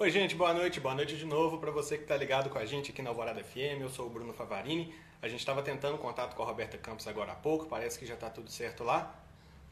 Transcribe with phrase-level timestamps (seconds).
[0.00, 0.78] Oi, gente, boa noite.
[0.78, 3.42] Boa noite de novo para você que está ligado com a gente aqui na Alvorada
[3.42, 3.80] FM.
[3.80, 4.94] Eu sou o Bruno Favarini.
[5.20, 8.14] A gente estava tentando contato com a Roberta Campos agora há pouco, parece que já
[8.14, 9.12] está tudo certo lá.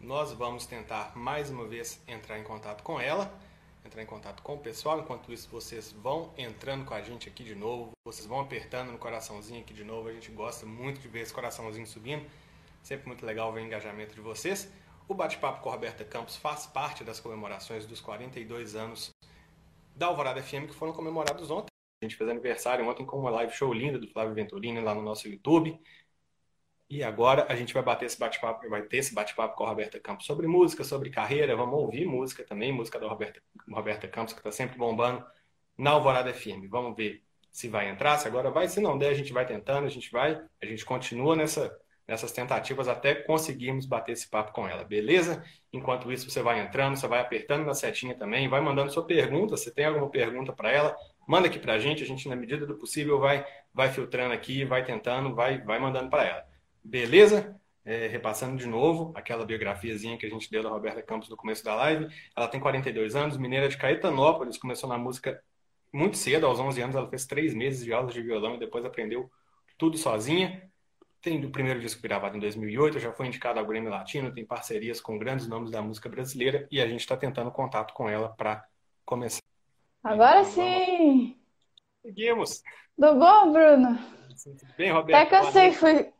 [0.00, 3.32] Nós vamos tentar mais uma vez entrar em contato com ela,
[3.84, 4.98] entrar em contato com o pessoal.
[4.98, 8.98] Enquanto isso, vocês vão entrando com a gente aqui de novo, vocês vão apertando no
[8.98, 10.08] coraçãozinho aqui de novo.
[10.08, 12.26] A gente gosta muito de ver esse coraçãozinho subindo.
[12.82, 14.68] Sempre muito legal ver o engajamento de vocês.
[15.06, 19.14] O bate-papo com a Roberta Campos faz parte das comemorações dos 42 anos
[19.96, 21.70] da Alvorada FM que foram comemorados ontem.
[22.02, 25.02] A gente fez aniversário ontem com uma live show linda do Flávio Venturini lá no
[25.02, 25.80] nosso YouTube.
[26.88, 29.98] E agora a gente vai bater esse bate-papo, vai ter esse bate-papo com a Roberta
[29.98, 31.56] Campos sobre música, sobre carreira.
[31.56, 35.24] Vamos ouvir música também, música da Roberta, Roberta Campos, que está sempre bombando
[35.76, 36.68] na Alvorada FM.
[36.68, 38.68] Vamos ver se vai entrar, se agora vai.
[38.68, 42.30] Se não der, a gente vai tentando, a gente vai, a gente continua nessa nessas
[42.30, 45.44] tentativas até conseguirmos bater esse papo com ela, beleza?
[45.72, 49.56] Enquanto isso, você vai entrando, você vai apertando na setinha também, vai mandando sua pergunta.
[49.56, 52.02] Se tem alguma pergunta para ela, manda aqui para a gente.
[52.02, 53.44] A gente, na medida do possível, vai,
[53.74, 56.44] vai filtrando aqui, vai tentando, vai, vai mandando para ela.
[56.82, 57.58] Beleza?
[57.84, 61.64] É, repassando de novo aquela biografiazinha que a gente deu da Roberta Campos no começo
[61.64, 62.08] da live.
[62.36, 65.40] Ela tem 42 anos, mineira de Caetanópolis, começou na música
[65.92, 66.96] muito cedo, aos 11 anos.
[66.96, 69.30] Ela fez três meses de aulas de violão e depois aprendeu
[69.78, 70.68] tudo sozinha.
[71.26, 75.00] Tem o primeiro disco gravado em 2008, já foi indicado ao Grammy Latino, tem parcerias
[75.00, 78.64] com grandes nomes da música brasileira e a gente está tentando contato com ela para
[79.04, 79.42] começar.
[80.04, 81.36] Agora então, sim!
[82.00, 82.62] Seguimos!
[82.94, 83.98] Tudo bom, Bruno?
[84.78, 85.20] Bem, Roberto.
[85.20, 86.12] Até cansei, fui.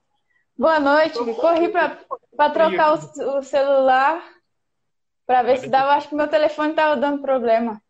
[0.59, 4.21] Boa noite, corri para trocar o, o celular
[5.25, 5.93] para ver se dava.
[5.93, 7.81] Acho que meu telefone estava dando problema.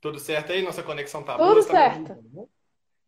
[0.00, 0.62] Tudo certo aí?
[0.62, 1.54] Nossa conexão tá Tudo boa?
[1.56, 2.06] Tudo tá certo.
[2.06, 2.46] Tá Estou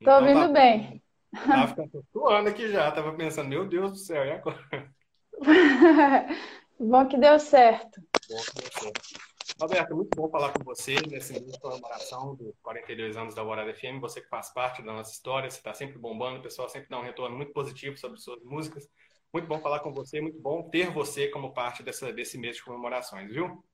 [0.00, 0.48] então, ouvindo tá...
[0.48, 1.05] bem.
[1.45, 1.69] Tava
[2.12, 4.91] ficando aqui já, tava pensando, meu Deus do céu, e agora?
[6.79, 8.01] bom que deu certo.
[8.29, 9.27] Bom que deu certo.
[9.59, 13.73] Roberto, muito bom falar com você nesse mês de comemoração dos 42 anos da Alvorada
[13.73, 14.01] FM.
[14.01, 16.98] Você que faz parte da nossa história, você está sempre bombando, o pessoal sempre dá
[16.98, 18.87] um retorno muito positivo sobre suas músicas.
[19.33, 22.64] Muito bom falar com você, muito bom ter você como parte dessa, desse mês de
[22.64, 23.64] comemorações, viu?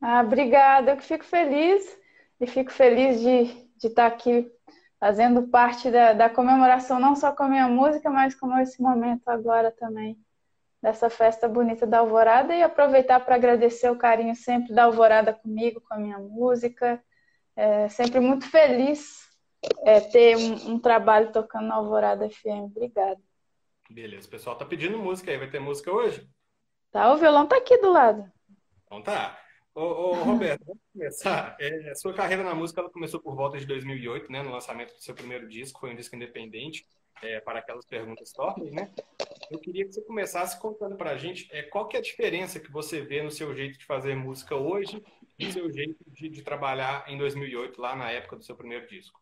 [0.00, 1.98] Ah, obrigada, eu que fico feliz
[2.40, 3.44] e fico feliz de,
[3.76, 4.50] de estar aqui
[4.98, 9.28] fazendo parte da, da comemoração, não só com a minha música, mas com esse momento
[9.28, 10.18] agora também,
[10.82, 15.80] dessa festa bonita da Alvorada, e aproveitar para agradecer o carinho sempre da Alvorada comigo,
[15.80, 17.02] com a minha música.
[17.54, 19.26] É sempre muito feliz
[19.84, 22.70] é, ter um, um, trabalho tocando na Alvorada FM.
[22.70, 23.20] Obrigada.
[23.88, 26.28] Beleza, o pessoal tá pedindo música aí, vai ter música hoje?
[26.90, 28.30] Tá, o violão tá aqui do lado.
[28.84, 29.38] Então tá.
[29.76, 31.54] Ô, ô, Roberto, vamos começar.
[31.60, 35.02] É, sua carreira na música ela começou por volta de 2008, né, no lançamento do
[35.02, 36.86] seu primeiro disco, foi um disco independente,
[37.22, 38.90] é, para aquelas perguntas tortas, né?
[39.50, 42.58] Eu queria que você começasse contando para a gente é, qual que é a diferença
[42.58, 45.04] que você vê no seu jeito de fazer música hoje
[45.38, 48.88] e no seu jeito de, de trabalhar em 2008, lá na época do seu primeiro
[48.88, 49.20] disco.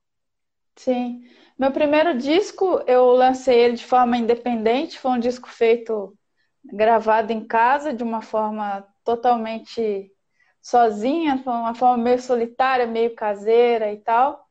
[0.77, 1.29] Sim.
[1.59, 6.17] Meu primeiro disco, eu lancei ele de forma independente, foi um disco feito,
[6.65, 10.14] gravado em casa, de uma forma totalmente
[10.65, 14.49] sozinha, de uma forma meio solitária, meio caseira e tal.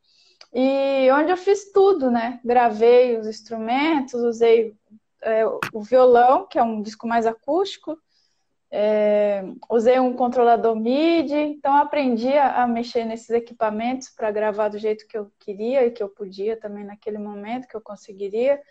[0.54, 2.40] E onde eu fiz tudo, né?
[2.46, 4.76] Gravei os instrumentos, usei
[5.24, 7.98] é, o violão, que é um disco mais acústico,
[8.70, 15.08] é, usei um controlador MIDI, então aprendi a mexer nesses equipamentos para gravar do jeito
[15.08, 18.62] que eu queria e que eu podia também naquele momento que eu conseguiria.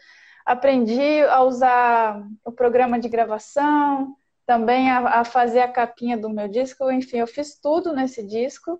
[0.47, 4.17] Aprendi a usar o programa de gravação,
[4.53, 6.91] também a, a, fazer a capinha do meu disco.
[6.91, 8.79] Enfim, eu fiz tudo nesse disco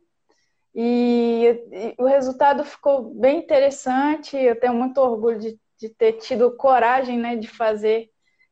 [0.75, 4.37] e, e o resultado ficou bem interessante.
[4.37, 8.11] Eu tenho muito orgulho de, de ter tido coragem né, de fazer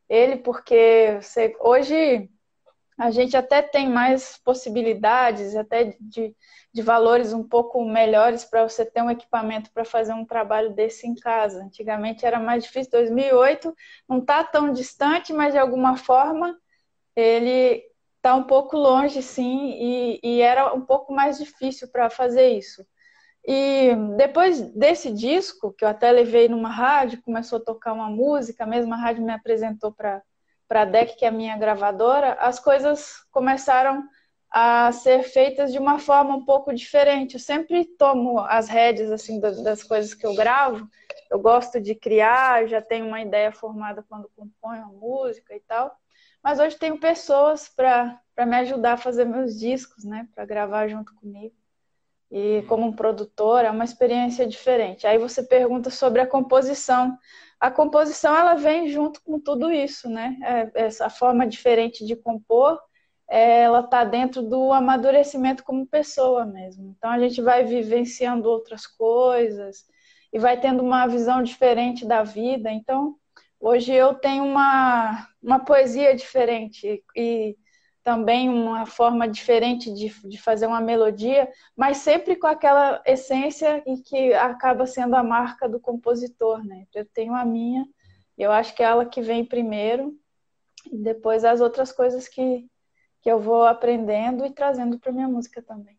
[0.08, 2.30] ele, porque você, hoje
[2.98, 6.34] a gente até tem mais possibilidades, até de,
[6.72, 11.06] de valores um pouco melhores para você ter um equipamento para fazer um trabalho desse
[11.06, 11.62] em casa.
[11.62, 13.74] Antigamente era mais difícil, 2008
[14.08, 16.58] não está tão distante, mas de alguma forma
[17.16, 17.82] ele
[18.16, 22.84] está um pouco longe, sim, e, e era um pouco mais difícil para fazer isso.
[23.46, 28.64] E depois desse disco, que eu até levei numa rádio, começou a tocar uma música,
[28.64, 30.22] a mesma rádio me apresentou para
[30.68, 34.06] a DEC, que é a minha gravadora, as coisas começaram
[34.50, 37.34] a ser feitas de uma forma um pouco diferente.
[37.34, 40.88] Eu sempre tomo as rédeas assim das coisas que eu gravo.
[41.30, 45.96] Eu gosto de criar, já tenho uma ideia formada quando componho a música e tal.
[46.42, 50.28] Mas hoje tenho pessoas para me ajudar a fazer meus discos, né?
[50.34, 51.54] Para gravar junto comigo.
[52.30, 52.66] E uhum.
[52.66, 55.06] como um produtor, é uma experiência diferente.
[55.06, 57.18] Aí você pergunta sobre a composição.
[57.58, 60.36] A composição, ela vem junto com tudo isso, né?
[60.42, 62.80] É, essa forma diferente de compor
[63.30, 66.94] ela está dentro do amadurecimento como pessoa mesmo.
[66.98, 69.84] Então a gente vai vivenciando outras coisas
[70.32, 72.72] e vai tendo uma visão diferente da vida.
[72.72, 73.14] Então
[73.60, 77.56] hoje eu tenho uma, uma poesia diferente e
[78.02, 83.98] também uma forma diferente de, de fazer uma melodia, mas sempre com aquela essência e
[83.98, 86.86] que acaba sendo a marca do compositor, né?
[86.94, 87.86] Eu tenho a minha,
[88.38, 90.18] eu acho que é ela que vem primeiro,
[90.90, 92.66] e depois as outras coisas que,
[93.20, 95.98] que eu vou aprendendo e trazendo para minha música também.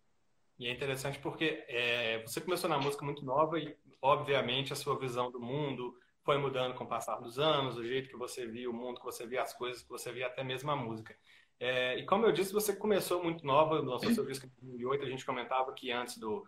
[0.58, 4.98] E é interessante porque é, você começou na música muito nova e, obviamente, a sua
[4.98, 8.69] visão do mundo foi mudando com o passar dos anos, o jeito que você via
[8.69, 11.15] o mundo, que você via as coisas, que você via até mesmo a música.
[11.59, 15.09] É, e como eu disse, você começou muito nova, lançou seu disco em 2008, a
[15.09, 16.44] gente comentava que antes, do,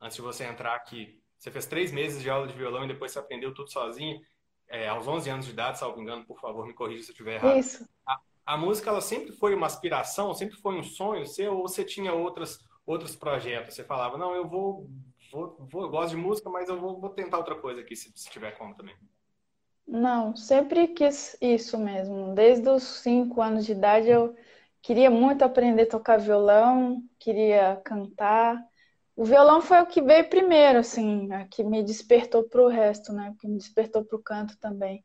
[0.00, 3.12] antes de você entrar aqui, você fez três meses de aula de violão e depois
[3.12, 4.20] você aprendeu tudo sozinho,
[4.68, 7.36] é, aos 11 anos de idade, salvo engano, por favor, me corrija se eu estiver
[7.36, 7.58] errado.
[7.58, 7.88] Isso.
[8.06, 11.84] A, a, música, ela sempre foi uma aspiração, sempre foi um sonho seu, ou você
[11.84, 13.74] tinha outras, outros projetos?
[13.74, 14.90] Você falava, não, eu vou,
[15.30, 18.12] vou, vou eu gosto de música, mas eu vou, vou tentar outra coisa aqui, se,
[18.14, 18.94] se tiver como também.
[19.86, 22.34] Não, sempre quis isso mesmo.
[22.34, 24.36] Desde os cinco anos de idade eu
[24.82, 28.62] queria muito aprender a tocar violão, queria cantar.
[29.16, 33.34] O violão foi o que veio primeiro, assim, que me despertou para o resto, né?
[33.40, 35.04] Que me despertou para o canto também.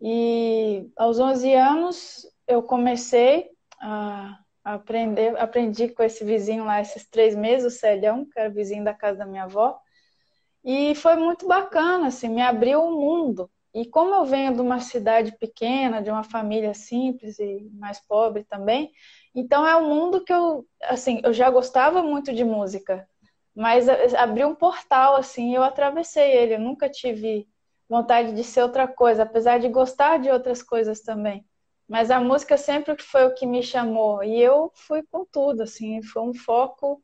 [0.00, 3.50] E aos 11 anos eu comecei
[3.80, 8.84] a aprender, aprendi com esse vizinho lá esses três meses, o Celhão, que era vizinho
[8.84, 9.78] da casa da minha avó.
[10.64, 13.50] E foi muito bacana, assim, me abriu o um mundo.
[13.74, 18.44] E como eu venho de uma cidade pequena, de uma família simples e mais pobre
[18.44, 18.92] também,
[19.34, 23.08] então é um mundo que eu, assim, eu já gostava muito de música,
[23.54, 27.48] mas abriu um portal assim, eu atravessei ele, eu nunca tive
[27.88, 31.44] vontade de ser outra coisa, apesar de gostar de outras coisas também.
[31.92, 36.00] Mas a música sempre foi o que me chamou e eu fui com tudo, assim,
[36.02, 37.02] foi um foco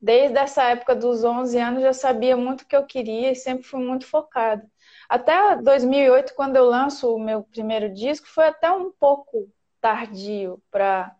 [0.00, 3.62] desde essa época dos 11 anos já sabia muito o que eu queria e sempre
[3.62, 4.68] fui muito focada.
[5.08, 9.48] Até 2008, quando eu lanço o meu primeiro disco, foi até um pouco
[9.80, 11.16] tardio para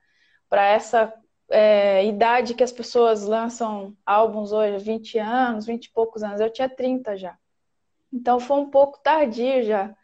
[0.50, 1.14] essa
[1.48, 6.40] é, idade que as pessoas lançam álbuns hoje, 20 anos, 20 e poucos anos.
[6.40, 7.38] Eu tinha 30 já.
[8.12, 9.94] Então foi um pouco tardio já.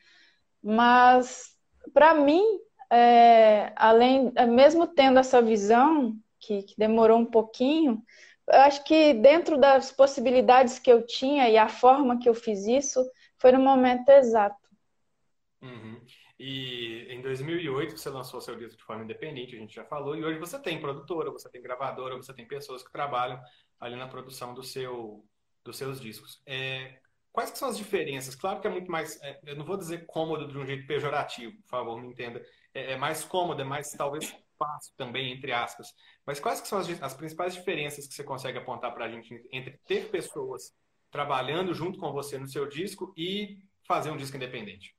[0.62, 1.56] Mas
[1.92, 8.02] para mim, é, além, mesmo tendo essa visão, que, que demorou um pouquinho,
[8.48, 12.66] eu acho que dentro das possibilidades que eu tinha e a forma que eu fiz
[12.66, 13.08] isso,
[13.38, 14.56] foi no momento exato.
[15.62, 16.00] Uhum.
[16.38, 20.24] E em 2008 você lançou seu disco de forma independente, a gente já falou, e
[20.24, 23.38] hoje você tem produtora, você tem gravadora, você tem pessoas que trabalham
[23.78, 25.24] ali na produção do seu,
[25.62, 26.42] dos seus discos.
[26.46, 26.98] É,
[27.30, 28.34] quais que são as diferenças?
[28.34, 31.54] Claro que é muito mais, é, eu não vou dizer cômodo de um jeito pejorativo,
[31.62, 32.42] por favor, me entenda.
[32.74, 35.88] É, é mais cômodo, é mais talvez fácil também, entre aspas.
[36.26, 39.42] Mas quais que são as, as principais diferenças que você consegue apontar para a gente
[39.50, 40.74] entre ter pessoas
[41.10, 44.94] trabalhando junto com você no seu disco e fazer um disco independente?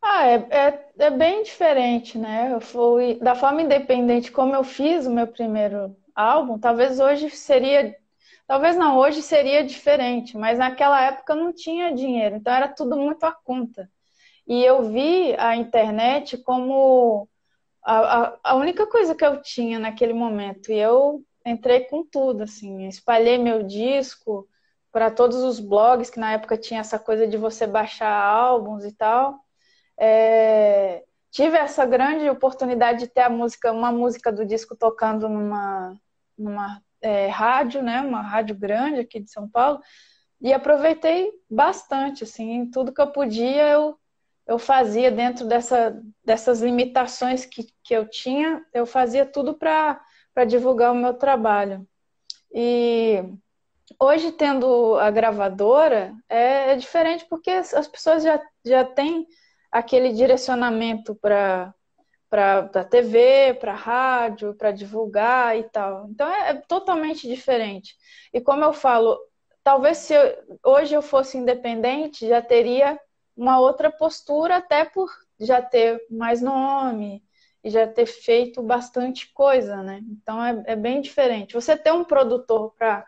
[0.00, 2.52] Ah, é, é, é, bem diferente, né?
[2.52, 7.96] Eu fui da forma independente como eu fiz o meu primeiro álbum, talvez hoje seria,
[8.46, 13.24] talvez não, hoje seria diferente, mas naquela época não tinha dinheiro, então era tudo muito
[13.24, 13.90] a conta.
[14.46, 17.28] E eu vi a internet como
[17.82, 22.42] a, a, a única coisa que eu tinha naquele momento, e eu entrei com tudo,
[22.44, 24.48] assim, espalhei meu disco,
[24.94, 28.92] para todos os blogs, que na época tinha essa coisa de você baixar álbuns e
[28.92, 29.40] tal.
[29.98, 35.98] É, tive essa grande oportunidade de ter a música, uma música do disco tocando numa,
[36.38, 39.80] numa é, rádio, né, uma rádio grande aqui de São Paulo,
[40.40, 43.98] e aproveitei bastante, assim, tudo que eu podia eu,
[44.46, 50.00] eu fazia dentro dessa, dessas limitações que, que eu tinha, eu fazia tudo para
[50.46, 51.86] divulgar o meu trabalho.
[52.52, 53.24] E
[53.98, 59.26] hoje, tendo a gravadora, é, é diferente porque as pessoas já, já têm
[59.70, 61.74] aquele direcionamento para
[62.34, 66.08] para a TV, para rádio, para divulgar e tal.
[66.10, 67.94] Então é, é, totalmente diferente.
[68.32, 69.16] E como eu falo,
[69.62, 72.98] talvez se eu, hoje eu fosse independente, já teria
[73.36, 75.10] uma outra postura, até por
[75.40, 77.22] já ter mais nome
[77.62, 80.00] e já ter feito bastante coisa, né?
[80.10, 81.54] Então é, é bem diferente.
[81.54, 83.04] Você ter um produtor para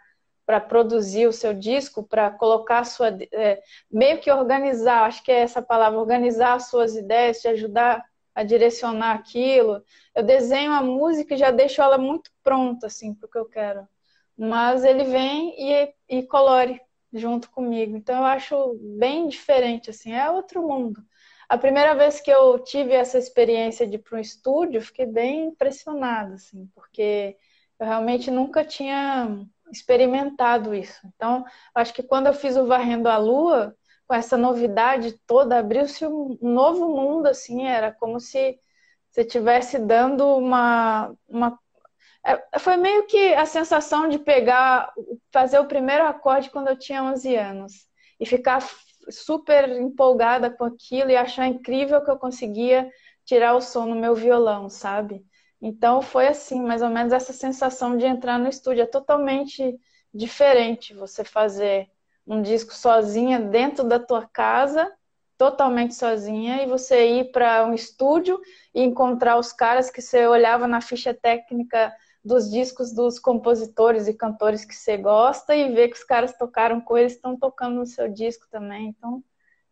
[0.47, 3.09] para produzir o seu disco, para colocar a sua.
[3.33, 8.05] É, meio que organizar, acho que é essa palavra, organizar as suas ideias, te ajudar
[8.33, 9.83] a direcionar aquilo.
[10.15, 13.47] Eu desenho a música e já deixo ela muito pronta, assim, para o que eu
[13.47, 13.89] quero.
[14.39, 16.81] Mas ele vem e, e colore
[17.13, 17.97] junto comigo.
[17.97, 21.03] Então eu acho bem diferente, assim, é outro mundo.
[21.49, 25.47] a primeira vez que eu tive essa experiência de ir para um estúdio, fiquei bem
[25.47, 27.37] impressionada, assim, porque
[27.79, 31.01] eu realmente nunca tinha experimentado isso.
[31.15, 31.45] Então,
[31.75, 36.37] acho que quando eu fiz o Varrendo a Lua, com essa novidade toda, abriu-se um
[36.41, 38.59] novo mundo, assim, era como se
[39.11, 41.59] você estivesse dando uma, uma
[42.59, 44.93] foi meio que a sensação de pegar,
[45.33, 47.73] fazer o primeiro acorde quando eu tinha 11 anos
[48.19, 48.61] e ficar
[49.09, 52.91] super empolgada com aquilo e achar incrível que eu conseguia
[53.25, 55.25] tirar o som no meu violão, sabe?
[55.61, 58.83] Então foi assim, mais ou menos essa sensação de entrar no estúdio.
[58.83, 59.79] É totalmente
[60.13, 61.89] diferente você fazer
[62.27, 64.93] um disco sozinha dentro da tua casa,
[65.39, 68.41] totalmente sozinha, e você ir para um estúdio
[68.75, 71.93] e encontrar os caras que você olhava na ficha técnica
[72.27, 76.81] dos discos dos compositores e cantores que você gosta e ver que os caras tocaram
[76.81, 78.89] com eles, estão tocando no seu disco também.
[78.89, 79.23] Então,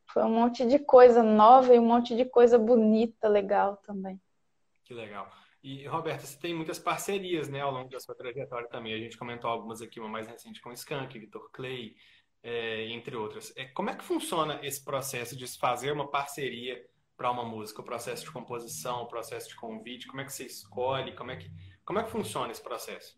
[0.07, 4.21] foi um monte de coisa nova e um monte de coisa bonita, legal também.
[4.85, 5.29] Que legal.
[5.65, 8.95] E, Roberta, você tem muitas parcerias né, ao longo da sua trajetória também.
[8.95, 11.97] A gente comentou algumas aqui, uma mais recente com Skank, Vitor Clay,
[12.41, 13.53] é, entre outras.
[13.57, 17.81] É, como é que funciona esse processo de fazer uma parceria para uma música?
[17.81, 21.17] O processo de composição, o processo de convite, como é que você escolhe?
[21.17, 21.51] Como é que,
[21.85, 23.15] como é que funciona esse processo?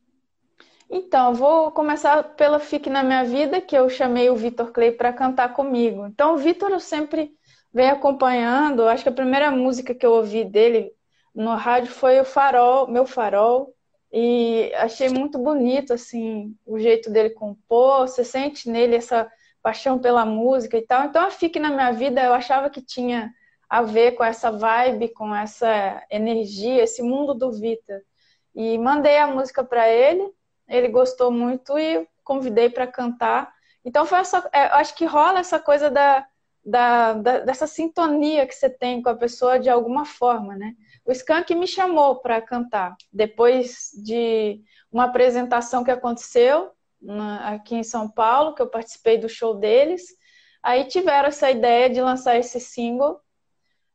[0.88, 5.12] Então, vou começar pela FIC na minha vida, que eu chamei o Vitor Clay para
[5.12, 6.06] cantar comigo.
[6.06, 7.32] Então, o Vitor eu sempre
[7.72, 8.86] venho acompanhando.
[8.86, 10.92] Acho que a primeira música que eu ouvi dele
[11.34, 13.74] no rádio foi o Farol, Meu Farol,
[14.12, 18.08] e achei muito bonito assim o jeito dele compor.
[18.08, 19.30] Você sente nele essa
[19.60, 21.06] paixão pela música e tal.
[21.06, 23.32] Então, a FIC na minha vida eu achava que tinha
[23.68, 28.00] a ver com essa vibe, com essa energia, esse mundo do Vitor.
[28.56, 30.32] E mandei a música para ele,
[30.66, 33.52] ele gostou muito e convidei para cantar.
[33.84, 36.26] Então foi essa, é, acho que rola essa coisa da,
[36.64, 40.74] da, da, dessa sintonia que você tem com a pessoa de alguma forma, né?
[41.04, 44.60] O Skank me chamou para cantar depois de
[44.90, 50.16] uma apresentação que aconteceu na, aqui em São Paulo, que eu participei do show deles.
[50.62, 53.20] Aí tiveram essa ideia de lançar esse single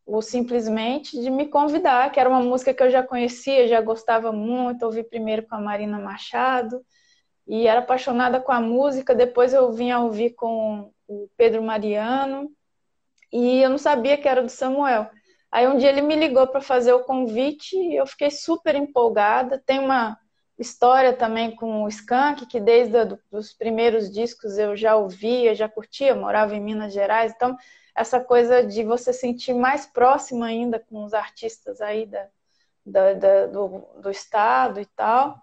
[0.05, 4.31] ou simplesmente de me convidar, que era uma música que eu já conhecia, já gostava
[4.31, 6.84] muito, ouvi primeiro com a Marina Machado
[7.48, 12.50] e era apaixonada com a música, depois eu vim a ouvir com o Pedro Mariano
[13.31, 15.10] e eu não sabia que era do Samuel.
[15.51, 19.62] Aí um dia ele me ligou para fazer o convite e eu fiquei super empolgada.
[19.65, 20.17] Tem uma
[20.58, 22.96] história também com o Skank, que desde
[23.31, 27.58] os primeiros discos eu já ouvia, já curtia, morava em Minas Gerais, então
[28.01, 32.27] essa coisa de você sentir mais próximo ainda com os artistas aí da,
[32.86, 35.39] da, da do, do estado e tal.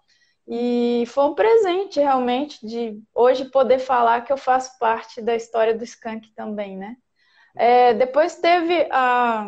[0.47, 5.75] E foi um presente realmente de hoje poder falar que eu faço parte da história
[5.75, 6.97] do Skank também, né?
[7.55, 9.47] É, depois teve a,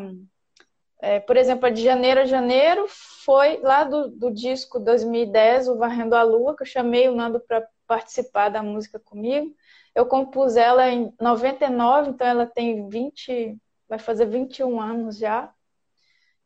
[1.02, 5.76] é, por exemplo, a de janeiro a janeiro foi lá do, do disco 2010, o
[5.76, 9.54] Varrendo a Lua, que eu chamei o Nando para participar da música comigo.
[9.94, 13.56] Eu compus ela em 99, então ela tem 20,
[13.88, 15.52] vai fazer 21 anos já.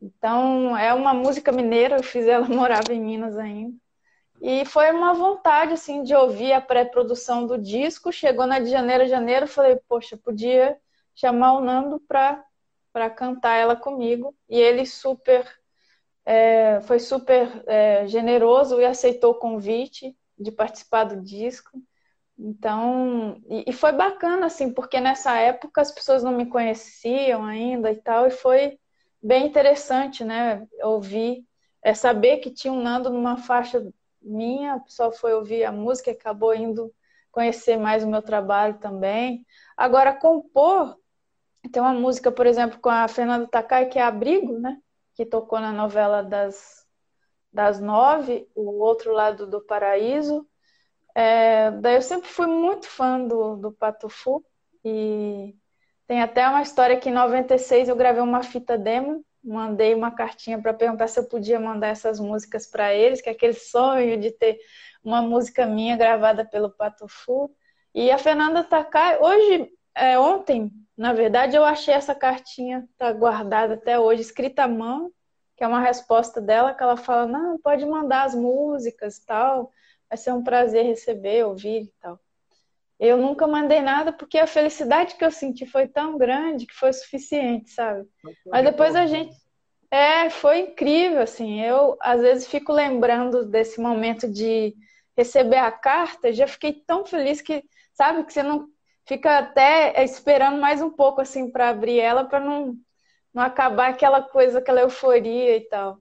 [0.00, 3.76] Então é uma música mineira, eu fiz ela, morava em Minas ainda.
[4.40, 8.12] E foi uma vontade assim de ouvir a pré-produção do disco.
[8.12, 10.76] Chegou na de janeiro a janeiro, falei, poxa, podia
[11.14, 12.44] chamar o Nando para
[12.94, 14.34] para cantar ela comigo.
[14.48, 15.44] E ele super
[16.24, 21.70] é, foi super é, generoso e aceitou o convite de participar do disco.
[22.38, 27.92] Então, e, e, foi bacana, assim, porque nessa época as pessoas não me conheciam ainda
[27.92, 28.78] e tal, e foi
[29.22, 31.44] bem interessante, né, ouvir,
[31.82, 33.86] é, saber que tinha um Nando numa faixa
[34.20, 36.92] minha, o pessoal foi ouvir a música e acabou indo
[37.30, 39.46] conhecer mais o meu trabalho também.
[39.76, 40.98] Agora, compor,
[41.68, 44.78] tem uma música, por exemplo, com a Fernanda Takai, que é Abrigo, né,
[45.14, 46.86] que tocou na novela das,
[47.52, 50.46] das nove, o outro lado do paraíso,
[51.14, 54.44] é, daí eu sempre fui muito fã do, do Patufu
[54.84, 55.54] e
[56.06, 60.60] tem até uma história que em 96 eu gravei uma fita demo, mandei uma cartinha
[60.60, 64.32] para perguntar se eu podia mandar essas músicas para eles, que é aquele sonho de
[64.32, 64.58] ter
[65.02, 67.54] uma música minha gravada pelo Patufu.
[67.94, 73.74] E a Fernanda Takai, hoje, é, ontem, na verdade, eu achei essa cartinha, tá guardada
[73.74, 75.10] até hoje, escrita à mão,
[75.56, 79.72] que é uma resposta dela, que ela fala, não, pode mandar as músicas tal
[80.14, 82.18] vai ser um prazer receber, ouvir e tal.
[82.98, 86.92] Eu nunca mandei nada porque a felicidade que eu senti foi tão grande que foi
[86.92, 88.08] suficiente, sabe?
[88.46, 89.34] Mas depois a gente.
[89.90, 91.60] É, foi incrível, assim.
[91.60, 94.74] Eu, às vezes, fico lembrando desse momento de
[95.16, 98.68] receber a carta, já fiquei tão feliz que, sabe, que você não
[99.06, 102.76] fica até esperando mais um pouco, assim, para abrir ela, para não
[103.34, 105.98] não acabar aquela coisa, aquela euforia e tal.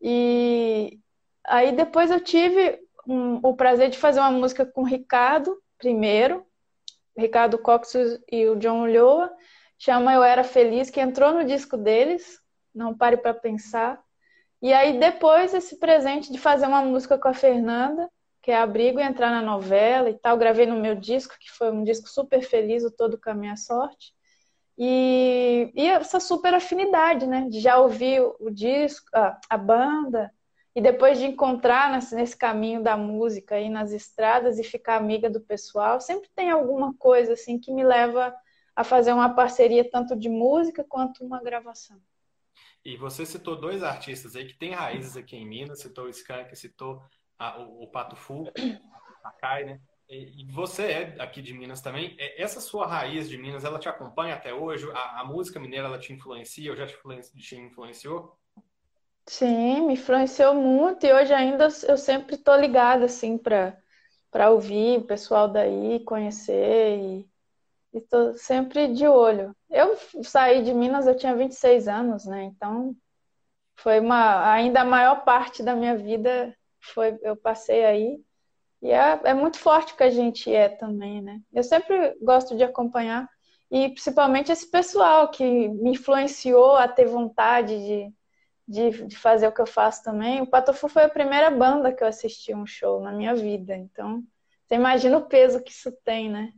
[0.00, 1.00] E
[1.44, 6.46] aí depois eu tive um, o prazer de fazer uma música com o Ricardo, primeiro,
[7.16, 7.94] Ricardo Cox
[8.30, 9.32] e o John Ulloa,
[9.76, 12.40] chama Eu Era Feliz, que entrou no disco deles,
[12.72, 14.00] Não Pare para Pensar.
[14.62, 18.08] E aí depois esse presente de fazer uma música com a Fernanda,
[18.48, 21.70] que é Abrigo e entrar na novela e tal, gravei no meu disco, que foi
[21.70, 24.14] um disco super feliz, o Todo com a Minha Sorte.
[24.78, 27.46] E, e essa super afinidade, né?
[27.50, 30.32] De já ouvir o disco, a, a banda,
[30.74, 35.28] e depois de encontrar nesse, nesse caminho da música aí nas estradas e ficar amiga
[35.28, 38.34] do pessoal, sempre tem alguma coisa assim que me leva
[38.74, 42.00] a fazer uma parceria tanto de música quanto uma gravação.
[42.82, 46.56] E você citou dois artistas aí que têm raízes aqui em Minas, citou o Skank,
[46.56, 47.02] citou
[47.38, 48.44] a, o, o, Pato Fu,
[49.24, 49.80] a Kai, né?
[50.08, 52.16] E, e, você é aqui de Minas também.
[52.18, 54.90] É, essa sua raiz de Minas, ela te acompanha até hoje?
[54.92, 56.70] A, a música mineira, ela te influencia?
[56.70, 56.96] Ou já te,
[57.36, 58.36] te influenciou?
[59.26, 63.78] Sim, me influenciou muito e hoje ainda eu sempre estou ligada assim para
[64.30, 67.30] para ouvir o pessoal daí, conhecer e
[67.92, 69.56] estou sempre de olho.
[69.70, 72.44] Eu saí de Minas, eu tinha 26 anos, né?
[72.44, 72.94] Então
[73.76, 76.54] foi uma ainda a maior parte da minha vida
[76.90, 78.20] foi eu passei aí
[78.82, 81.40] e é, é muito forte que a gente é também, né?
[81.52, 83.28] Eu sempre gosto de acompanhar
[83.70, 88.12] e principalmente esse pessoal que me influenciou a ter vontade de
[88.68, 90.42] de, de fazer o que eu faço também.
[90.42, 93.74] O Patofu foi a primeira banda que eu assisti um show na minha vida.
[93.74, 94.22] Então,
[94.66, 96.52] você imagina o peso que isso tem, né?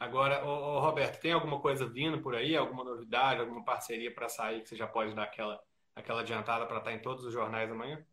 [0.00, 2.56] Agora, ô, ô, Roberto, tem alguma coisa vindo por aí?
[2.56, 5.60] Alguma novidade, alguma parceria para sair que você já pode dar aquela,
[5.94, 8.04] aquela adiantada para estar em todos os jornais amanhã?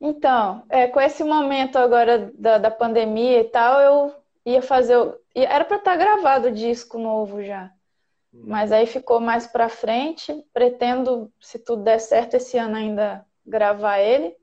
[0.00, 4.96] Então, é, com esse momento agora da, da pandemia e tal, eu ia fazer.
[5.34, 7.72] Era para estar gravado o disco novo já.
[8.32, 10.44] Mas aí ficou mais para frente.
[10.52, 14.36] Pretendo, se tudo der certo, esse ano ainda gravar ele.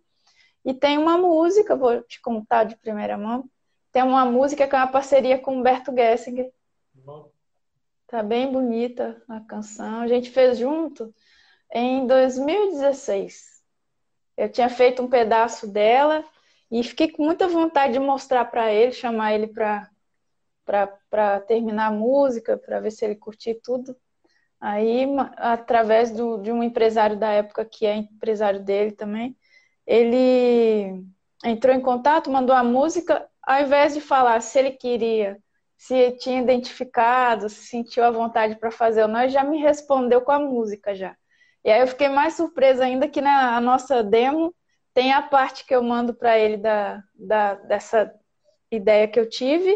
[0.65, 3.47] E tem uma música, vou te contar de primeira mão.
[3.91, 6.51] Tem uma música que é uma parceria com Humberto Gessinger.
[8.07, 10.01] Tá bem bonita a canção.
[10.01, 11.13] A gente fez junto
[11.71, 13.52] em 2016.
[14.37, 16.23] Eu tinha feito um pedaço dela
[16.71, 22.57] e fiquei com muita vontade de mostrar para ele, chamar ele para terminar a música,
[22.57, 23.95] para ver se ele curtir tudo.
[24.59, 25.05] Aí,
[25.37, 29.37] através do, de um empresário da época, que é empresário dele também,
[29.85, 31.03] ele
[31.43, 35.37] entrou em contato, mandou a música, ao invés de falar se ele queria,
[35.77, 40.31] se tinha identificado, se sentiu a vontade para fazer ou não, já me respondeu com
[40.31, 41.15] a música já.
[41.63, 44.53] E aí eu fiquei mais surpresa ainda que na nossa demo
[44.93, 48.13] tem a parte que eu mando para ele da, da, dessa
[48.69, 49.75] ideia que eu tive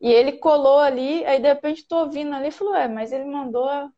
[0.00, 3.24] e ele colou ali, aí de repente tô ouvindo ali e falou, é, mas ele
[3.24, 3.90] mandou a,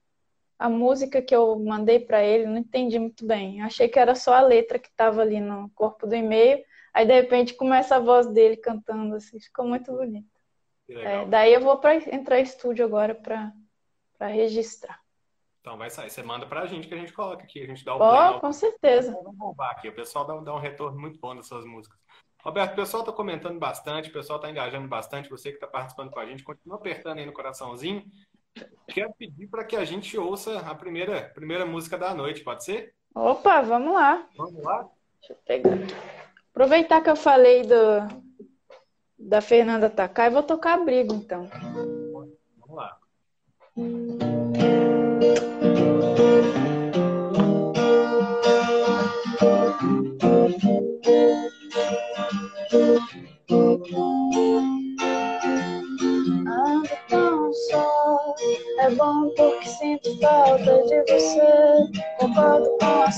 [0.58, 3.62] a música que eu mandei para ele, não entendi muito bem.
[3.62, 6.62] Achei que era só a letra que estava ali no corpo do e-mail.
[6.92, 10.28] Aí de repente começa a voz dele cantando assim, ficou muito bonito.
[10.88, 13.52] É, daí eu vou para entrar em estúdio agora para
[14.28, 15.00] registrar.
[15.68, 17.94] Então vai sair, você manda pra gente que a gente coloca aqui, a gente dá
[17.94, 19.12] o Oh, com certeza.
[19.12, 19.86] Vamos bombar aqui.
[19.90, 21.98] O pessoal dá, dá um retorno muito bom dessas músicas.
[22.42, 25.28] Roberto, o pessoal está comentando bastante, o pessoal está engajando bastante.
[25.28, 28.02] Você que está participando com a gente, continua apertando aí no coraçãozinho.
[28.88, 32.94] Quero pedir para que a gente ouça a primeira, primeira música da noite, pode ser?
[33.14, 34.26] Opa, vamos lá.
[34.38, 34.88] Vamos lá?
[35.20, 35.76] Deixa eu pegar.
[36.50, 38.24] Aproveitar que eu falei do,
[39.18, 41.46] da Fernanda Takai, vou tocar abrigo então.
[42.56, 42.98] Vamos lá.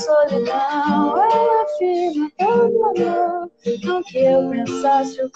[0.00, 3.50] Solidão, ela afirma todo amor.
[3.84, 5.30] Não que eu pensasse o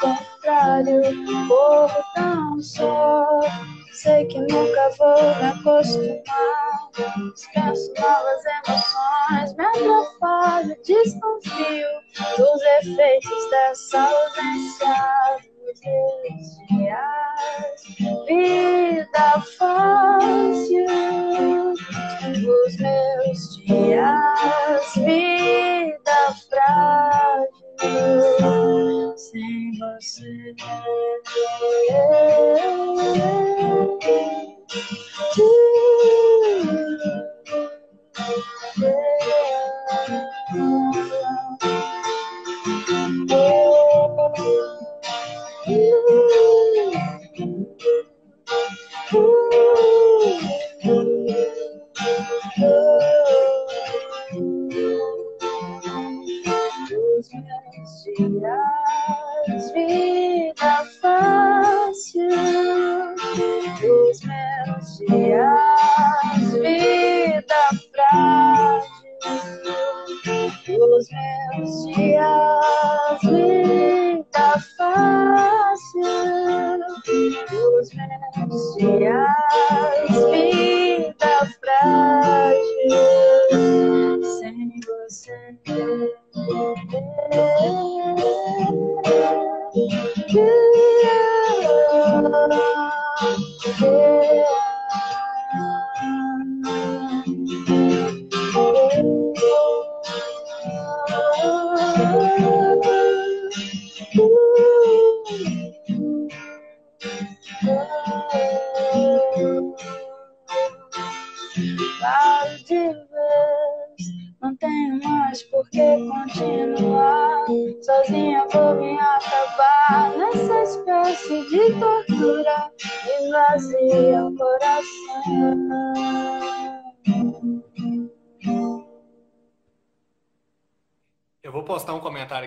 [70.96, 73.83] os meus dias.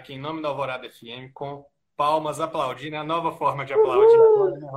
[0.08, 1.66] Aqui em nome da Alvorada FM com
[1.98, 4.70] palmas aplaudindo, é a nova forma de aplaudir né?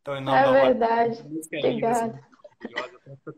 [0.00, 1.24] Então, em nome é da verdade.
[1.58, 2.28] Obrigada.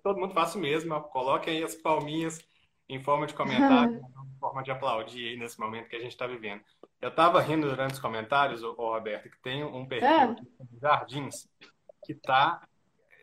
[0.03, 2.43] Todo mundo faça o mesmo, coloque aí as palminhas
[2.89, 6.27] em forma de comentário, em forma de aplaudir aí nesse momento que a gente está
[6.27, 6.63] vivendo.
[7.03, 10.23] Eu estava rindo durante os comentários, ô, Roberto, que tem um perfil é.
[10.23, 10.49] aqui
[10.81, 11.49] Jardins
[12.05, 12.67] que está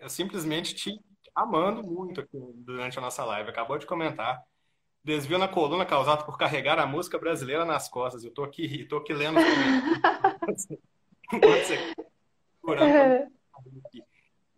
[0.08, 1.00] simplesmente te
[1.34, 3.50] amando muito aqui durante a nossa live.
[3.50, 4.40] Acabou de comentar.
[5.04, 8.24] Desvio na coluna causado por carregar a música brasileira nas costas.
[8.24, 10.68] Eu estou aqui, estou aqui lendo comentários.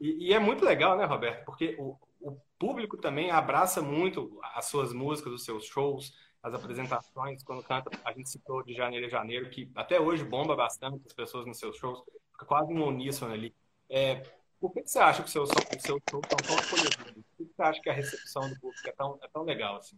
[0.02, 1.46] e, e é muito legal, né, Roberto?
[1.46, 7.42] Porque o, o público também abraça muito as suas músicas, os seus shows, as apresentações,
[7.42, 11.14] quando canta, a gente citou de Janeiro a Janeiro, que até hoje bomba bastante as
[11.14, 12.04] pessoas nos seus shows,
[12.34, 13.56] fica quase um uníssono ali.
[13.90, 14.24] É,
[14.60, 15.50] por que você acha que os seus,
[15.86, 17.24] shows são tão acolhedores?
[17.38, 19.98] Por que você acha que a recepção do público é tão, é tão legal assim?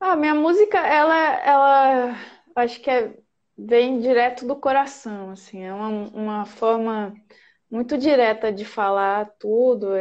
[0.00, 2.16] Ah, minha música, ela, ela
[2.56, 3.14] acho que é,
[3.56, 7.14] vem direto do coração, assim, é uma, uma forma
[7.70, 9.94] muito direta de falar tudo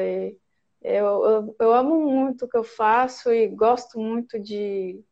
[0.81, 5.03] eu, eu, eu, amo muito o que eu faço e gosto muito de,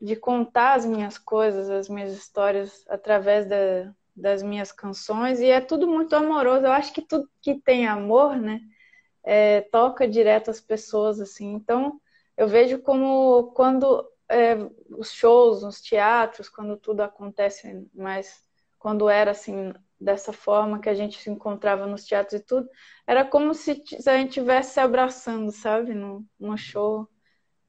[0.00, 5.60] de contar as minhas coisas, as minhas histórias através da, das minhas canções e é
[5.60, 6.66] tudo muito amoroso.
[6.66, 8.60] Eu acho que tudo que tem amor, né,
[9.24, 11.54] é, toca direto as pessoas assim.
[11.54, 12.00] Então
[12.36, 14.56] eu vejo como quando é,
[14.90, 18.42] os shows, os teatros, quando tudo acontece mais,
[18.78, 22.68] quando era assim dessa forma que a gente se encontrava nos teatros e tudo,
[23.06, 23.70] era como se
[24.06, 27.08] a gente estivesse se abraçando, sabe, no, no show.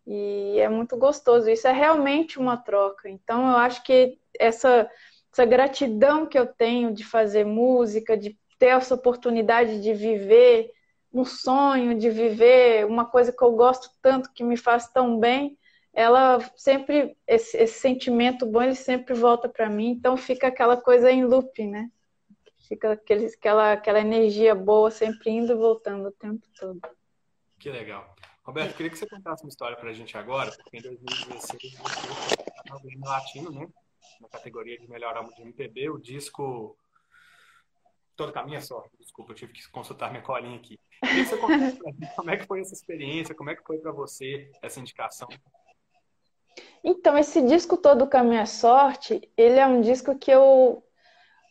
[0.06, 1.50] E é muito gostoso.
[1.50, 3.10] Isso é realmente uma troca.
[3.10, 4.90] Então, eu acho que essa,
[5.32, 10.72] essa gratidão que eu tenho de fazer música, de ter essa oportunidade de viver
[11.14, 15.58] um sonho, de viver uma coisa que eu gosto tanto, que me faz tão bem,
[15.98, 19.90] ela sempre, esse, esse sentimento bom, ele sempre volta para mim.
[19.90, 21.90] Então, fica aquela coisa em loop, né?
[22.68, 26.80] Fica aquele, aquela, aquela energia boa sempre indo e voltando o tempo todo.
[27.58, 28.16] Que legal.
[28.44, 32.80] Roberto, queria que você contasse uma história para a gente agora, porque em 2016 você
[32.80, 33.68] foi do latino, né?
[34.22, 36.78] Na categoria de melhor álbum de MPB, o disco
[38.16, 38.96] Todo Caminho é Sorte.
[39.00, 40.80] Desculpa, eu tive que consultar minha colinha aqui.
[41.04, 43.80] Queria que você contasse pra como é que foi essa experiência, como é que foi
[43.80, 45.28] para você essa indicação?
[46.84, 50.84] Então, esse disco Todo Caminho é Sorte, ele é um disco que eu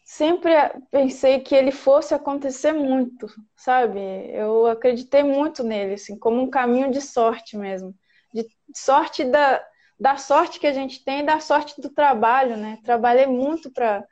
[0.05, 0.53] sempre
[0.91, 4.01] pensei que ele fosse acontecer muito, sabe?
[4.33, 7.95] Eu acreditei muito nele, assim, como um caminho de sorte mesmo.
[8.33, 9.63] De sorte da,
[9.99, 12.79] da sorte que a gente tem e da sorte do trabalho, né?
[12.85, 14.05] Trabalhei muito para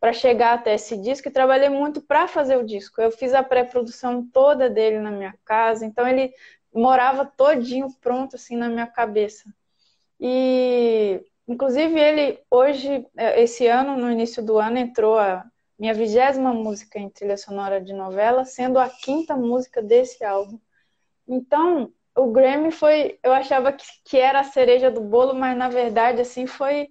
[0.00, 3.02] para chegar até esse disco e trabalhei muito para fazer o disco.
[3.02, 6.32] Eu fiz a pré-produção toda dele na minha casa, então ele
[6.72, 9.44] morava todinho pronto assim na minha cabeça.
[10.20, 15.44] E Inclusive, ele hoje, é, esse ano, no início do ano, entrou a
[15.76, 20.60] minha vigésima música em trilha sonora de novela, sendo a quinta música desse álbum.
[21.26, 25.68] Então, o Grammy foi, eu achava que, que era a cereja do bolo, mas na
[25.68, 26.88] verdade, assim, foi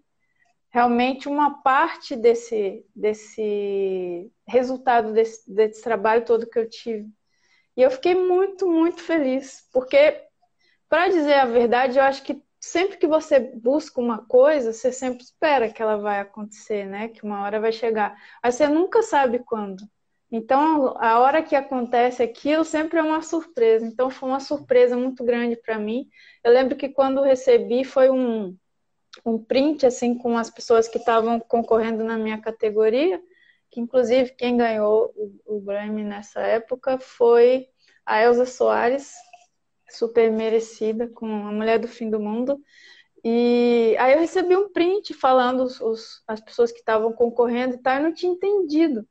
[0.71, 7.07] realmente uma parte desse, desse resultado desse, desse trabalho todo que eu tive.
[7.77, 10.21] E eu fiquei muito, muito feliz, porque,
[10.89, 15.23] para dizer a verdade, eu acho que sempre que você busca uma coisa, você sempre
[15.23, 17.07] espera que ela vai acontecer, né?
[17.09, 18.17] Que uma hora vai chegar.
[18.43, 19.83] Mas você nunca sabe quando.
[20.31, 23.85] Então, a hora que acontece aquilo sempre é uma surpresa.
[23.85, 26.07] Então, foi uma surpresa muito grande para mim.
[26.43, 28.55] Eu lembro que quando recebi foi um,
[29.25, 33.21] um print assim com as pessoas que estavam concorrendo na minha categoria,
[33.71, 37.67] que inclusive quem ganhou o, o Grammy nessa época foi
[38.05, 39.13] a Elza Soares,
[39.89, 42.61] super merecida com a Mulher do Fim do Mundo.
[43.23, 47.77] E aí eu recebi um print falando os, os, as pessoas que estavam concorrendo e
[47.79, 49.07] tal, e não tinha entendido.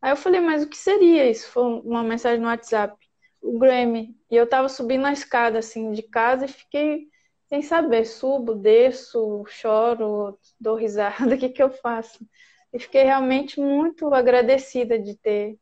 [0.00, 1.48] Aí eu falei, mas o que seria isso?
[1.48, 2.96] Foi uma mensagem no WhatsApp.
[3.40, 4.16] O Grammy.
[4.30, 7.08] E eu tava subindo a escada, assim, de casa e fiquei
[7.48, 8.04] sem saber.
[8.06, 12.26] Subo, desço, choro, dou risada, o que que eu faço?
[12.72, 15.58] E fiquei realmente muito agradecida de ter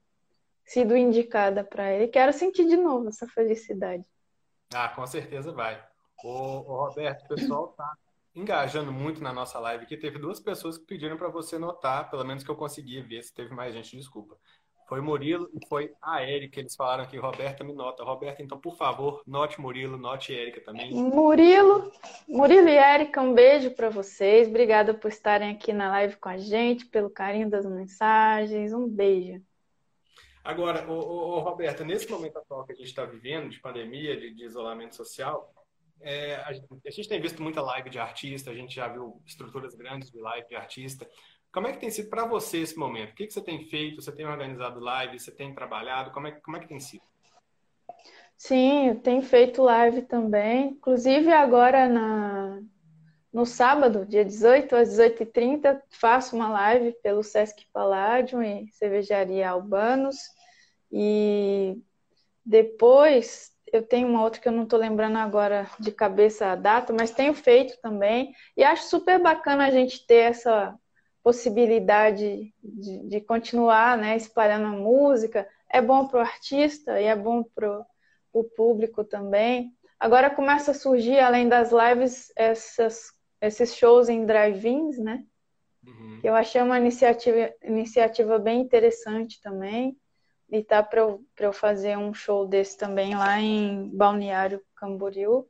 [0.64, 2.08] sido indicada para ele.
[2.08, 4.04] Quero sentir de novo essa felicidade.
[4.72, 5.82] Ah, com certeza vai.
[6.24, 7.92] O, Roberto, o pessoal tá
[8.34, 9.96] engajando muito na nossa live aqui.
[9.96, 13.34] Teve duas pessoas que pediram para você notar, pelo menos que eu consegui ver, se
[13.34, 14.36] teve mais gente, desculpa.
[14.88, 16.58] Foi Murilo e foi a Érica.
[16.58, 18.02] Eles falaram que Roberta me nota.
[18.02, 20.92] Roberta, então, por favor, note Murilo, note Érica também.
[20.92, 21.92] Murilo,
[22.28, 24.48] Murilo e Érica, um beijo para vocês.
[24.48, 28.72] Obrigada por estarem aqui na live com a gente, pelo carinho das mensagens.
[28.72, 29.40] Um beijo.
[30.50, 34.34] Agora, ô, ô, ô nesse momento atual que a gente está vivendo, de pandemia, de,
[34.34, 35.54] de isolamento social,
[36.00, 39.22] é, a, gente, a, gente, tem visto muita live de artista, a gente já viu
[39.24, 41.08] estruturas grandes de live de artista.
[41.52, 43.12] Como é que tem sido para você esse momento?
[43.12, 44.02] O que, que você tem feito?
[44.02, 45.20] Você tem organizado live?
[45.20, 46.10] Você tem trabalhado?
[46.10, 47.04] Como é, como é que tem sido?
[48.36, 50.70] Sim, eu tenho feito live também.
[50.70, 52.60] Inclusive agora na,
[53.32, 60.39] no sábado, dia 18 às 18h30, faço uma live pelo Sesc Palladium e Cervejaria Albanos.
[60.90, 61.78] E
[62.44, 66.92] depois eu tenho uma outra que eu não estou lembrando agora de cabeça a data,
[66.92, 68.34] mas tenho feito também.
[68.56, 70.76] E acho super bacana a gente ter essa
[71.22, 75.46] possibilidade de, de continuar né, espalhando a música.
[75.68, 77.86] É bom para o artista e é bom para
[78.32, 79.72] o público também.
[79.98, 85.24] Agora começa a surgir, além das lives, essas, esses shows em drive-ins, né?
[85.86, 86.20] Uhum.
[86.24, 89.96] Eu achei uma iniciativa, iniciativa bem interessante também.
[90.50, 95.46] E tá para eu, eu fazer um show desse também lá em Balneário Camboriú.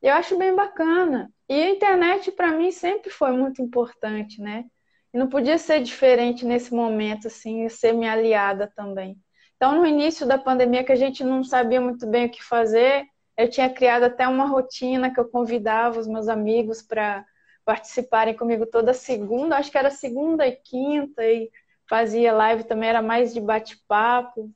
[0.00, 1.30] Eu acho bem bacana.
[1.48, 4.64] E a internet, para mim, sempre foi muito importante, né?
[5.12, 9.18] E não podia ser diferente nesse momento, assim, ser minha aliada também.
[9.56, 13.06] Então, no início da pandemia, que a gente não sabia muito bem o que fazer,
[13.36, 17.26] eu tinha criado até uma rotina que eu convidava os meus amigos para
[17.64, 21.50] participarem comigo toda segunda, acho que era segunda e quinta, e
[21.90, 24.48] fazia live também, era mais de bate-papo,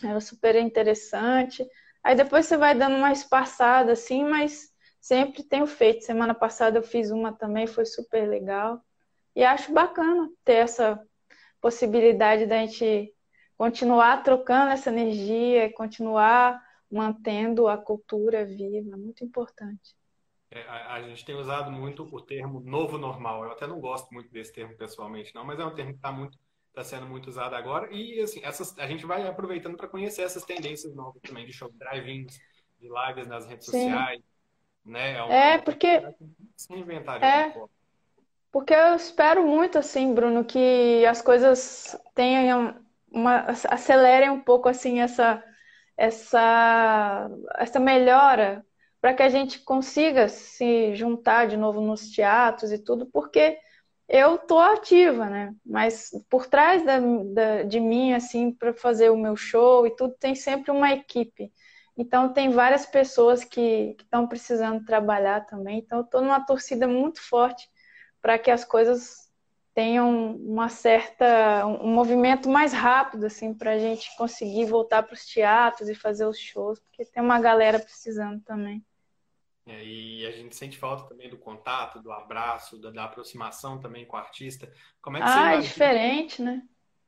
[0.00, 1.66] era super interessante.
[2.04, 6.04] Aí depois você vai dando uma espaçada, assim, mas sempre tenho feito.
[6.04, 8.80] Semana passada eu fiz uma também, foi super legal.
[9.34, 11.04] E acho bacana ter essa
[11.60, 13.12] possibilidade da gente
[13.56, 19.96] continuar trocando essa energia, continuar mantendo a cultura viva, muito importante.
[20.48, 23.44] É, a, a, gente tem usado muito o termo novo normal.
[23.44, 26.12] Eu até não gosto muito desse termo pessoalmente, não, mas é um termo que está
[26.12, 26.38] muito
[26.72, 30.44] está sendo muito usado agora e assim essas a gente vai aproveitando para conhecer essas
[30.44, 32.38] tendências novas também de show drive-ins,
[32.80, 33.90] de lives nas redes Sim.
[33.90, 34.22] sociais,
[34.84, 35.16] né?
[35.16, 36.02] É, um, é porque
[36.56, 37.52] se inventar é,
[38.52, 42.76] porque eu espero muito, assim, Bruno, que as coisas tenham
[43.10, 45.42] uma, acelerem um pouco, assim, essa,
[45.96, 48.64] essa, essa melhora
[49.00, 53.58] para que a gente consiga se juntar de novo nos teatros e tudo, porque
[54.08, 55.54] eu tô ativa, né?
[55.64, 60.14] Mas por trás da, da, de mim, assim, para fazer o meu show e tudo,
[60.18, 61.52] tem sempre uma equipe.
[61.96, 65.78] Então, tem várias pessoas que estão precisando trabalhar também.
[65.78, 67.68] Então, eu estou numa torcida muito forte
[68.20, 69.30] para que as coisas
[69.74, 75.24] tenham uma certa um movimento mais rápido assim para a gente conseguir voltar para os
[75.24, 78.84] teatros e fazer os shows porque tem uma galera precisando também
[79.66, 84.04] é, e a gente sente falta também do contato do abraço da, da, aproximação também
[84.04, 84.70] com o artista.
[85.00, 85.58] Como é que ah, você imagina...
[85.58, 86.62] é diferente né?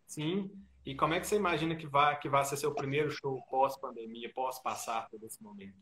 [0.07, 0.51] Sim.
[0.87, 3.77] E como é que você imagina que vai que vai ser seu primeiro show pós
[3.77, 5.77] pandemia pós passar por esse momento?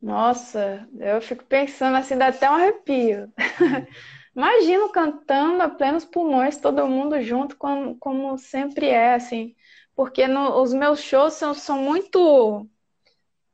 [0.00, 3.32] Nossa eu fico pensando assim dá até um arrepio.
[3.38, 3.86] Uhum.
[4.36, 9.56] Imagino cantando a plenos pulmões, todo mundo junto, como, como sempre é, assim.
[9.96, 12.68] Porque no, os meus shows são, são muito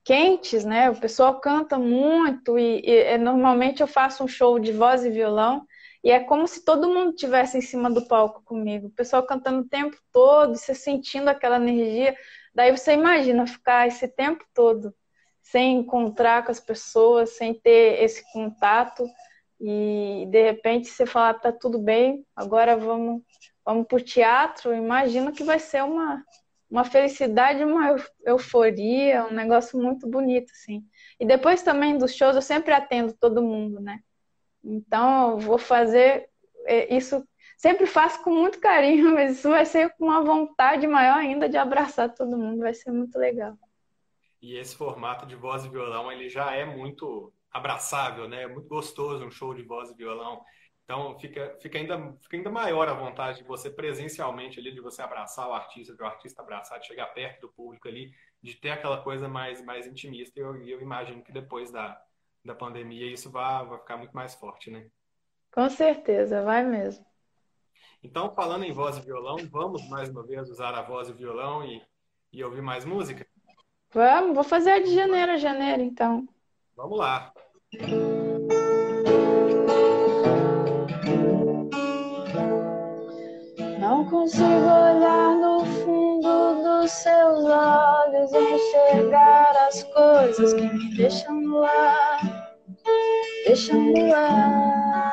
[0.05, 0.91] quentes, né?
[0.91, 5.11] O pessoal canta muito e, e, e, normalmente eu faço um show de voz e
[5.11, 5.67] violão
[6.05, 8.89] e é como se todo mundo tivesse em cima do palco comigo.
[8.89, 12.15] O pessoal cantando o tempo todo, você sentindo aquela energia.
[12.55, 14.95] Daí você imagina ficar esse tempo todo
[15.43, 19.05] sem encontrar com as pessoas, sem ter esse contato
[19.61, 23.23] e de repente você falar tá tudo bem, agora vamos
[23.65, 26.23] vamos para o teatro, imagino que vai ser uma
[26.71, 30.85] uma felicidade, uma euforia, um negócio muito bonito assim.
[31.21, 34.01] E depois também dos shows eu sempre atendo todo mundo, né?
[34.63, 36.29] Então eu vou fazer
[36.67, 41.19] é, isso sempre faço com muito carinho, mas isso vai ser com uma vontade maior
[41.19, 43.57] ainda de abraçar todo mundo, vai ser muito legal.
[44.43, 48.43] E esse formato de voz e violão, ele já é muito abraçável, né?
[48.43, 50.43] É muito gostoso um show de voz e violão.
[50.85, 55.01] Então fica, fica, ainda, fica ainda maior a vontade de você presencialmente ali, de você
[55.01, 58.71] abraçar o artista, de o artista abraçar, de chegar perto do público ali, de ter
[58.71, 60.39] aquela coisa mais, mais intimista.
[60.39, 61.99] E eu, eu imagino que depois da,
[62.45, 64.87] da pandemia isso vai, vai ficar muito mais forte, né?
[65.51, 67.07] Com certeza, vai mesmo.
[68.03, 71.17] Então, falando em voz e violão, vamos mais uma vez usar a voz e o
[71.17, 71.83] violão e,
[72.31, 73.27] e ouvir mais música?
[73.91, 76.29] Vamos, vou fazer a de janeiro a janeiro, então.
[76.77, 77.33] Vamos lá.
[84.25, 91.63] Consigo olhar no fundo dos seus olhos e enxergar as coisas que me deixam no
[91.63, 92.55] ar,
[93.45, 95.13] deixam no ar.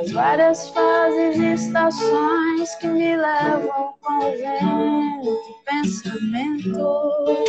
[0.00, 7.44] As várias fases e estações que me levam com vento e pensamento.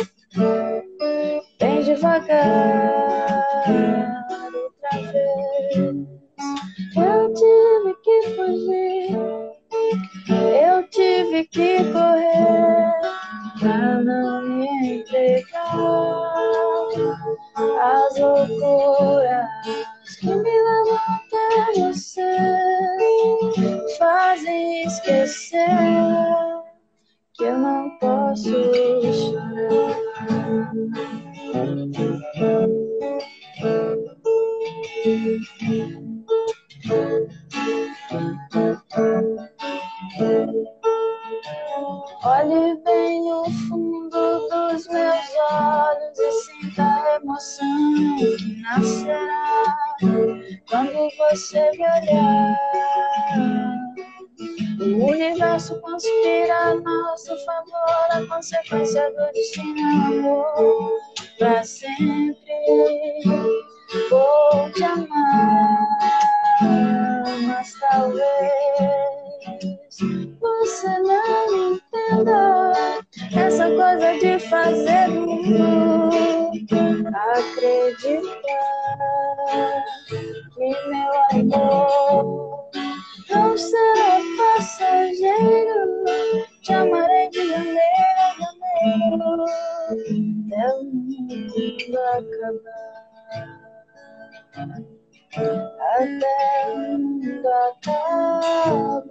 [1.58, 3.46] Bem devagar,
[4.54, 6.11] outra vez.
[6.94, 9.16] Eu tive que fugir,
[10.28, 12.92] eu tive que correr
[13.58, 15.74] pra não me entregar
[17.80, 19.46] às loucuras
[20.20, 22.36] que me levam até você,
[23.98, 25.68] fazem esquecer
[27.34, 28.52] que eu não posso
[29.14, 29.72] chorar.
[59.10, 60.98] Do destino amor.
[61.38, 62.31] Pra sempre
[94.54, 94.76] Até
[96.74, 99.02] o mundo acabar.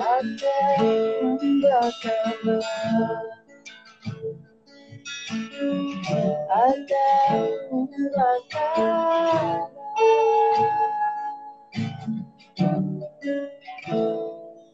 [0.00, 2.60] Até mundo.
[6.50, 7.06] Até
[7.70, 9.70] mundo acabar.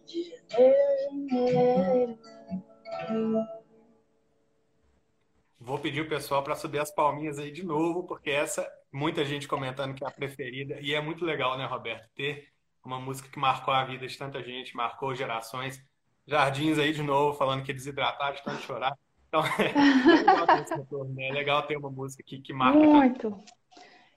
[0.06, 2.16] De janeiro.
[5.66, 9.48] Vou pedir o pessoal para subir as palminhas aí de novo, porque essa, muita gente
[9.48, 12.46] comentando que é a preferida, e é muito legal, né, Roberto, ter
[12.84, 15.82] uma música que marcou a vida de tanta gente, marcou gerações.
[16.24, 18.96] Jardins aí de novo, falando que desidratado de tanto chorar.
[19.26, 21.28] Então, é né?
[21.30, 22.78] É legal ter uma música que, que marca.
[22.78, 23.36] Muito.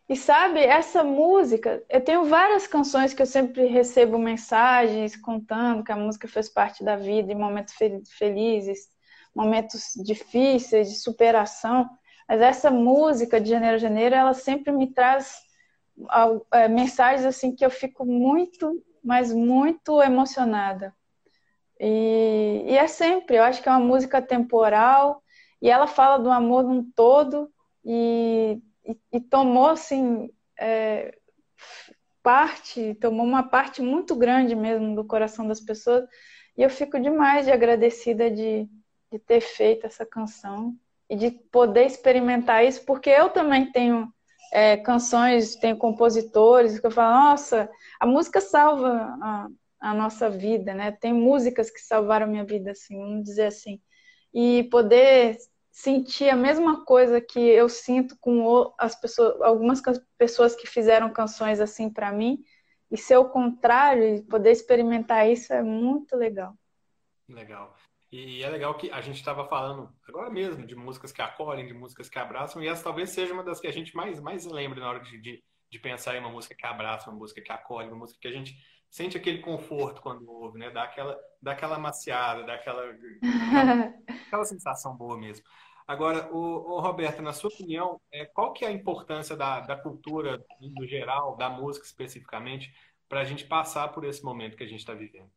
[0.08, 5.92] E sabe, essa música, eu tenho várias canções que eu sempre recebo mensagens contando que
[5.92, 7.74] a música fez parte da vida em momentos
[8.16, 8.99] felizes,
[9.36, 11.90] momentos difíceis de superação.
[12.28, 15.42] Mas essa música de Janeiro a Janeiro, ela sempre me traz
[16.52, 20.94] é, mensagens assim que eu fico muito, mas muito emocionada.
[21.80, 25.24] E, e, é sempre, eu acho que é uma música temporal
[25.62, 27.50] e ela fala do amor num todo
[27.86, 31.18] e, e, e tomou assim é,
[32.22, 36.04] parte, tomou uma parte muito grande mesmo do coração das pessoas
[36.58, 38.70] e eu fico demais de agradecida de,
[39.12, 40.76] de ter feito essa canção
[41.10, 44.12] e de poder experimentar isso, porque eu também tenho
[44.52, 47.70] é, canções, tenho compositores que eu falo, nossa,
[48.00, 49.48] a música salva a,
[49.80, 50.92] a nossa vida, né?
[50.92, 53.82] Tem músicas que salvaram minha vida, assim, vamos dizer assim.
[54.34, 55.38] E poder
[55.72, 59.82] sentir a mesma coisa que eu sinto com as pessoas, algumas
[60.18, 62.44] pessoas que fizeram canções assim para mim,
[62.92, 66.56] e ser o contrário e poder experimentar isso é muito legal.
[67.28, 67.76] Legal.
[68.12, 71.74] E é legal que a gente estava falando agora mesmo de músicas que acolhem, de
[71.74, 74.80] músicas que abraçam, e essa talvez seja uma das que a gente mais, mais lembra
[74.80, 77.88] na hora de, de, de pensar em uma música que abraça, uma música que acolhe,
[77.88, 78.56] uma música que a gente
[78.90, 80.72] sente aquele conforto quando ouve, né?
[80.72, 82.84] Dá aquela, dá aquela maciada, dá aquela,
[84.26, 85.46] aquela, sensação boa mesmo.
[85.88, 89.76] Agora, o, o, Roberto, na sua opinião, é, qual que é a importância da, da
[89.76, 92.74] cultura no geral, da música especificamente,
[93.08, 95.30] para a gente passar por esse momento que a gente está vivendo?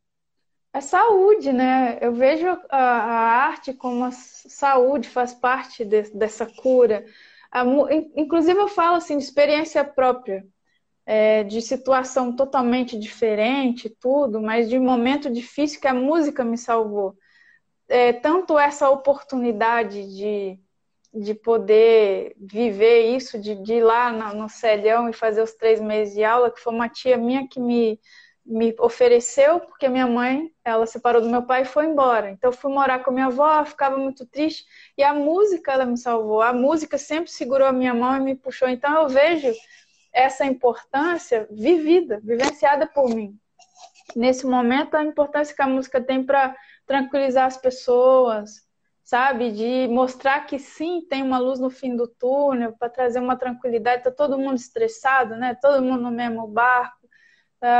[0.74, 1.98] É saúde, né?
[2.00, 7.04] Eu vejo a, a arte como a saúde, faz parte de, dessa cura.
[7.50, 7.62] A,
[8.16, 10.46] inclusive, eu falo assim, de experiência própria,
[11.04, 17.16] é, de situação totalmente diferente, tudo, mas de momento difícil que a música me salvou.
[17.88, 20.58] É, tanto essa oportunidade de,
[21.12, 25.80] de poder viver isso, de, de ir lá no, no Celhão e fazer os três
[25.80, 28.00] meses de aula, que foi uma tia minha que me
[28.44, 32.30] me ofereceu, porque minha mãe, ela separou do meu pai e foi embora.
[32.30, 34.64] Então eu fui morar com minha avó, ficava muito triste,
[34.98, 36.42] e a música ela me salvou.
[36.42, 38.68] A música sempre segurou a minha mão e me puxou.
[38.68, 39.52] Então eu vejo
[40.12, 43.38] essa importância vivida, vivenciada por mim.
[44.14, 48.66] Nesse momento, a importância que a música tem para tranquilizar as pessoas,
[49.04, 49.52] sabe?
[49.52, 54.02] De mostrar que sim, tem uma luz no fim do túnel, para trazer uma tranquilidade.
[54.02, 55.54] Tá todo mundo estressado, né?
[55.54, 57.01] Todo mundo no mesmo barco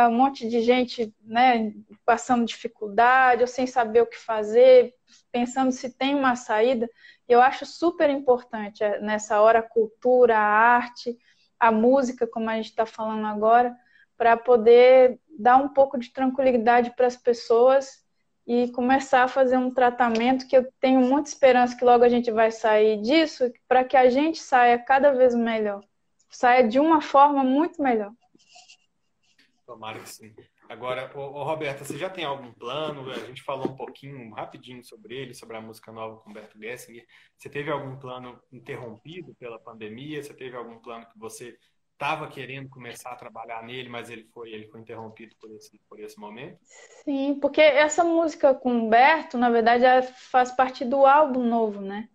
[0.08, 1.72] um monte de gente né,
[2.04, 4.94] passando dificuldade ou sem saber o que fazer,
[5.32, 6.88] pensando se tem uma saída.
[7.28, 11.18] Eu acho super importante eh, nessa hora a cultura, a arte,
[11.58, 13.76] a música, como a gente está falando agora,
[14.16, 18.02] para poder dar um pouco de tranquilidade para as pessoas
[18.46, 22.30] e começar a fazer um tratamento que eu tenho muita esperança que logo a gente
[22.30, 25.82] vai sair disso, para que a gente saia cada vez melhor,
[26.28, 28.12] saia de uma forma muito melhor.
[29.66, 30.34] Tomara que sim.
[30.68, 33.10] Agora, ô, ô, Roberta, você já tem algum plano?
[33.10, 37.06] A gente falou um pouquinho, rapidinho sobre ele, sobre a música nova com Humberto Gessinger.
[37.38, 40.22] Você teve algum plano interrompido pela pandemia?
[40.22, 41.56] Você teve algum plano que você
[41.92, 46.00] estava querendo começar a trabalhar nele, mas ele foi, ele foi interrompido por esse, por
[46.00, 46.58] esse momento?
[47.04, 49.84] Sim, porque essa música com Humberto, na verdade,
[50.30, 52.08] faz parte do álbum novo, né?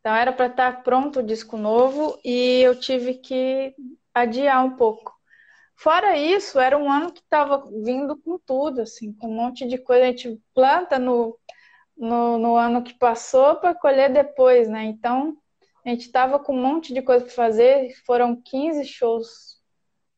[0.00, 3.74] Então era para estar pronto o disco novo e eu tive que
[4.14, 5.13] adiar um pouco.
[5.76, 9.78] Fora isso, era um ano que estava vindo com tudo, assim, com um monte de
[9.78, 10.04] coisa.
[10.04, 11.38] A gente planta no,
[11.96, 14.84] no, no ano que passou para colher depois, né?
[14.84, 15.36] Então,
[15.84, 17.94] a gente estava com um monte de coisa para fazer.
[18.06, 19.60] Foram 15 shows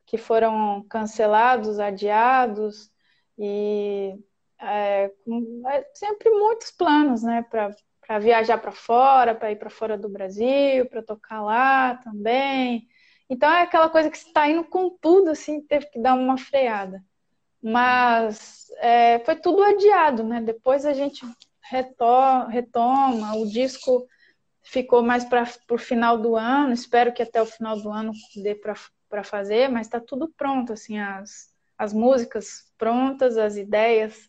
[0.07, 2.91] que foram cancelados, adiados,
[3.37, 4.15] e
[4.61, 7.45] é, com, é, sempre muitos planos, né?
[7.51, 12.87] Para viajar para fora, para ir para fora do Brasil, para tocar lá também.
[13.29, 17.03] Então é aquela coisa que está indo com tudo, assim, teve que dar uma freada.
[17.63, 20.41] Mas é, foi tudo adiado, né?
[20.41, 21.27] Depois a gente
[21.63, 24.07] reto retoma, o disco
[24.63, 28.55] ficou mais para o final do ano, espero que até o final do ano dê
[28.55, 31.49] para fazer, mas está tudo pronto, assim, as,
[31.79, 34.29] as músicas prontas, as ideias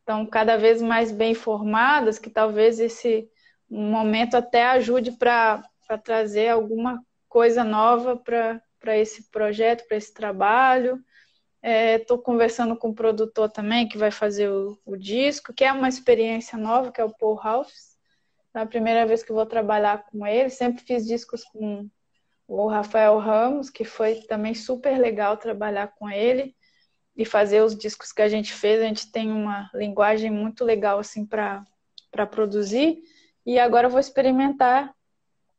[0.00, 3.28] estão cada vez mais bem formadas, que talvez esse
[3.68, 5.62] momento até ajude para
[6.02, 11.02] trazer alguma coisa nova para esse projeto, para esse trabalho.
[11.62, 15.72] Estou é, conversando com o produtor também, que vai fazer o, o, disco, que é
[15.72, 17.96] uma experiência nova, que é o Paul House.
[18.54, 20.50] É a primeira vez que vou trabalhar com ele.
[20.50, 21.88] Sempre fiz discos com
[22.46, 26.56] o Rafael Ramos, que foi também super legal trabalhar com ele
[27.16, 28.80] e fazer os discos que a gente fez.
[28.80, 31.64] A gente tem uma linguagem muito legal assim para
[32.30, 33.02] produzir.
[33.44, 34.94] E agora eu vou experimentar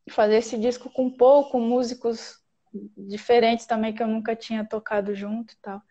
[0.10, 2.40] fazer esse disco com pouco, músicos
[2.98, 5.82] diferentes também que eu nunca tinha tocado junto e tal.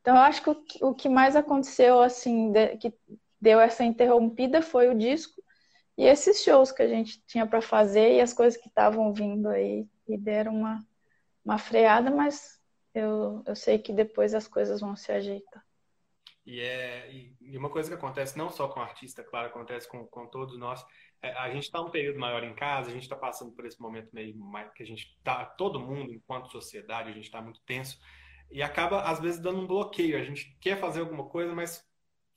[0.00, 2.92] Então, eu acho que o, que mais aconteceu, assim, de, que
[3.40, 5.42] deu essa interrompida foi o disco
[5.96, 9.48] e esses shows que a gente tinha para fazer e as coisas que estavam vindo
[9.48, 10.84] aí e deram uma,
[11.44, 12.60] uma freada, mas
[12.94, 15.64] eu, eu sei que depois as coisas vão se ajeitar.
[16.44, 17.08] E, é,
[17.40, 20.58] e uma coisa que acontece não só com o artista, claro, acontece com, com todos
[20.58, 20.84] nós,
[21.22, 24.10] a gente está um período maior em casa, a gente está passando por esse momento
[24.12, 24.34] meio
[24.74, 27.98] que a gente está, todo mundo, enquanto sociedade, a gente está muito tenso
[28.52, 30.18] e acaba, às vezes, dando um bloqueio.
[30.18, 31.82] A gente quer fazer alguma coisa, mas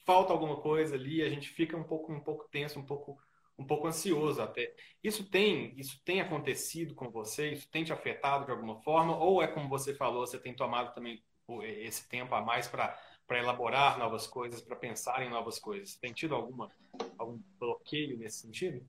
[0.06, 3.18] falta alguma coisa ali, a gente fica um pouco, um pouco tenso, um pouco,
[3.58, 4.74] um pouco ansioso até.
[5.04, 7.52] Isso tem, isso tem acontecido com você?
[7.52, 9.18] Isso tem te afetado de alguma forma?
[9.18, 11.22] Ou é como você falou, você tem tomado também
[11.64, 12.98] esse tempo a mais para
[13.28, 15.96] para elaborar novas coisas, para pensar em novas coisas.
[15.96, 16.70] Tem tido alguma,
[17.18, 18.86] algum bloqueio nesse sentido?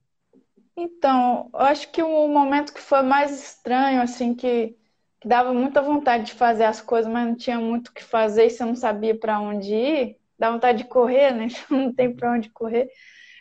[0.76, 4.76] Então, eu acho que o momento que foi mais estranho, assim, que,
[5.20, 8.46] que dava muita vontade de fazer as coisas, mas não tinha muito o que fazer
[8.46, 11.46] e você não sabia para onde ir, dá vontade de correr, né?
[11.70, 12.90] Não tem para onde correr.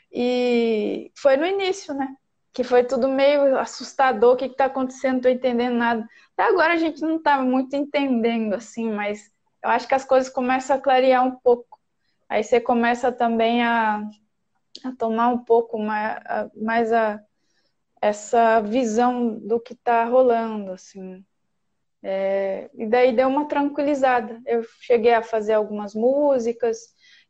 [0.09, 2.15] E foi no início, né?
[2.53, 6.07] Que foi tudo meio assustador, o que está acontecendo, não estou entendendo nada.
[6.37, 9.29] Até agora a gente não está muito entendendo, assim, mas
[9.65, 11.79] eu acho que as coisas começam a clarear um pouco.
[12.29, 14.07] Aí você começa também a,
[14.83, 17.19] a tomar um pouco mais, a, mais a,
[17.99, 21.25] essa visão do que está rolando, assim.
[22.03, 24.39] É, e daí deu uma tranquilizada.
[24.45, 26.77] Eu cheguei a fazer algumas músicas.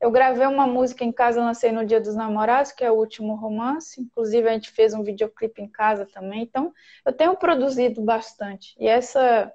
[0.01, 3.36] Eu gravei uma música em casa, lancei no Dia dos Namorados, que é o último
[3.36, 4.01] romance.
[4.01, 6.41] Inclusive, a gente fez um videoclipe em casa também.
[6.41, 6.73] Então,
[7.05, 8.75] eu tenho produzido bastante.
[8.77, 9.49] E essa,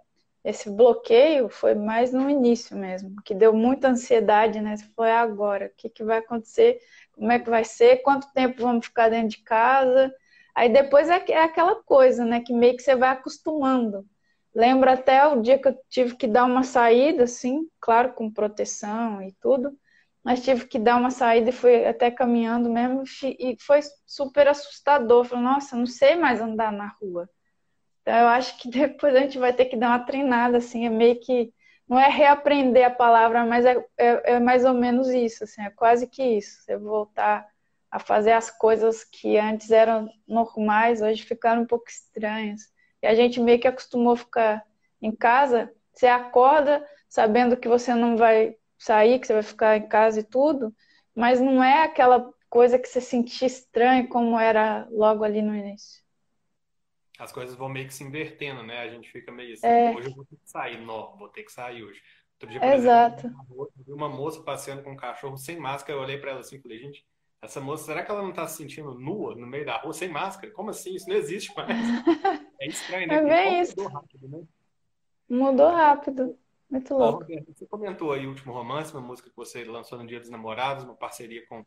[0.44, 4.74] esse bloqueio foi mais no início mesmo, que deu muita ansiedade, né?
[4.96, 6.80] Foi agora, o que, que vai acontecer?
[7.12, 7.98] Como é que vai ser?
[8.02, 10.12] Quanto tempo vamos ficar dentro de casa?
[10.54, 12.40] Aí depois é, é aquela coisa, né?
[12.40, 14.06] Que meio que você vai acostumando.
[14.54, 19.22] Lembro até o dia que eu tive que dar uma saída, assim, claro, com proteção
[19.22, 19.72] e tudo,
[20.24, 25.24] mas tive que dar uma saída e fui até caminhando mesmo, e foi super assustador.
[25.24, 27.28] Falei, nossa, não sei mais andar na rua.
[28.10, 30.90] Então, eu acho que depois a gente vai ter que dar uma treinada, assim, é
[30.90, 31.54] meio que.
[31.88, 35.70] Não é reaprender a palavra, mas é, é, é mais ou menos isso, assim, é
[35.70, 36.62] quase que isso.
[36.62, 37.46] Você voltar
[37.90, 42.62] a fazer as coisas que antes eram normais, hoje ficaram um pouco estranhas.
[43.02, 44.64] E a gente meio que acostumou a ficar
[45.02, 45.72] em casa.
[45.92, 50.24] Você acorda sabendo que você não vai sair, que você vai ficar em casa e
[50.24, 50.74] tudo,
[51.14, 56.00] mas não é aquela coisa que você sentia estranho como era logo ali no início.
[57.20, 58.80] As coisas vão meio que se invertendo, né?
[58.80, 59.94] A gente fica meio assim, é...
[59.94, 62.02] hoje eu vou ter que sair, não, vou ter que sair hoje.
[62.32, 63.26] Outro dia, por Exato.
[63.26, 63.46] exemplo,
[63.76, 66.56] eu vi uma moça passeando com um cachorro sem máscara, eu olhei para ela assim
[66.56, 67.04] e falei, gente,
[67.42, 70.08] essa moça, será que ela não está se sentindo nua no meio da rua, sem
[70.08, 70.50] máscara?
[70.52, 70.94] Como assim?
[70.94, 71.68] Isso não existe mais.
[72.62, 73.14] É estranho, né?
[73.14, 73.74] É bem isso.
[73.74, 74.42] Mudou rápido, né?
[75.26, 76.38] Mudou rápido.
[76.68, 77.24] Muito louco.
[77.48, 80.84] Você comentou aí o último romance, uma música que você lançou no Dia dos Namorados,
[80.84, 81.64] uma parceria com,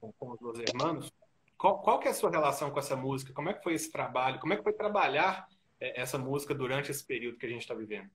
[0.00, 1.12] com, com os dois irmãos.
[1.58, 3.32] Qual, qual que é a sua relação com essa música?
[3.32, 4.38] Como é que foi esse trabalho?
[4.38, 5.46] Como é que foi trabalhar
[5.80, 8.10] é, essa música durante esse período que a gente está vivendo?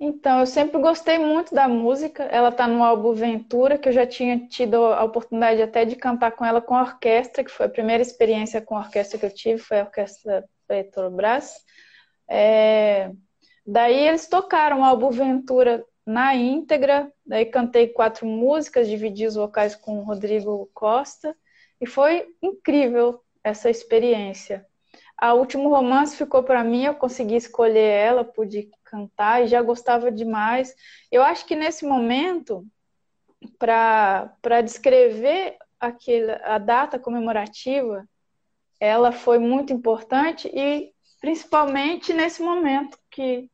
[0.00, 2.22] Então, eu sempre gostei muito da música.
[2.24, 6.32] Ela está no álbum Ventura, que eu já tinha tido a oportunidade até de cantar
[6.32, 9.34] com ela com a orquestra, que foi a primeira experiência com a orquestra que eu
[9.34, 11.52] tive, foi a orquestra Petrobras.
[12.28, 13.10] É...
[13.66, 19.74] Daí eles tocaram o álbum Ventura na íntegra, daí cantei quatro músicas, dividi os vocais
[19.74, 21.36] com o Rodrigo Costa,
[21.80, 24.66] e foi incrível essa experiência.
[25.16, 30.12] A último romance ficou para mim, eu consegui escolher ela, pude cantar e já gostava
[30.12, 30.74] demais.
[31.10, 32.64] Eu acho que nesse momento,
[33.58, 38.08] para descrever aquele, a data comemorativa,
[38.80, 43.50] ela foi muito importante e principalmente nesse momento que,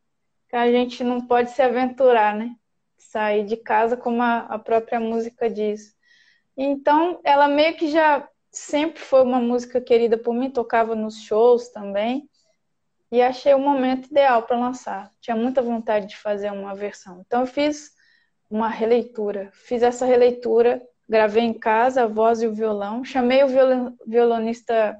[0.51, 2.55] que a gente não pode se aventurar, né?
[2.99, 5.95] Sair de casa, como a, a própria música diz.
[6.57, 11.69] Então, ela meio que já sempre foi uma música querida por mim, tocava nos shows
[11.71, 12.29] também,
[13.11, 15.11] e achei o momento ideal para lançar.
[15.21, 17.23] Tinha muita vontade de fazer uma versão.
[17.27, 17.93] Então eu fiz
[18.51, 23.49] uma releitura, fiz essa releitura, gravei em casa a voz e o violão, chamei o
[24.07, 24.97] violonista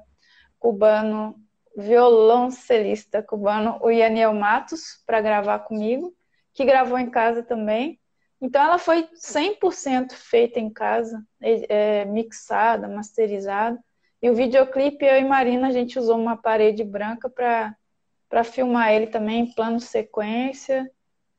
[0.59, 1.35] cubano,
[1.75, 6.13] violoncelista cubano, o Yaniel Matos, para gravar comigo,
[6.53, 7.99] que gravou em casa também.
[8.45, 13.83] Então ela foi 100% feita em casa, é, é, mixada, masterizada.
[14.21, 19.07] E o videoclipe, eu e Marina, a gente usou uma parede branca para filmar ele
[19.07, 20.87] também em plano sequência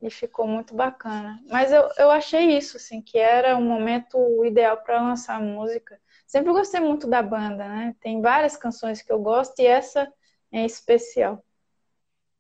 [0.03, 1.41] e ficou muito bacana.
[1.49, 6.01] Mas eu, eu achei isso, assim, que era o momento ideal para lançar música.
[6.27, 7.95] Sempre gostei muito da banda, né?
[8.01, 10.13] Tem várias canções que eu gosto e essa
[10.51, 11.41] em especial.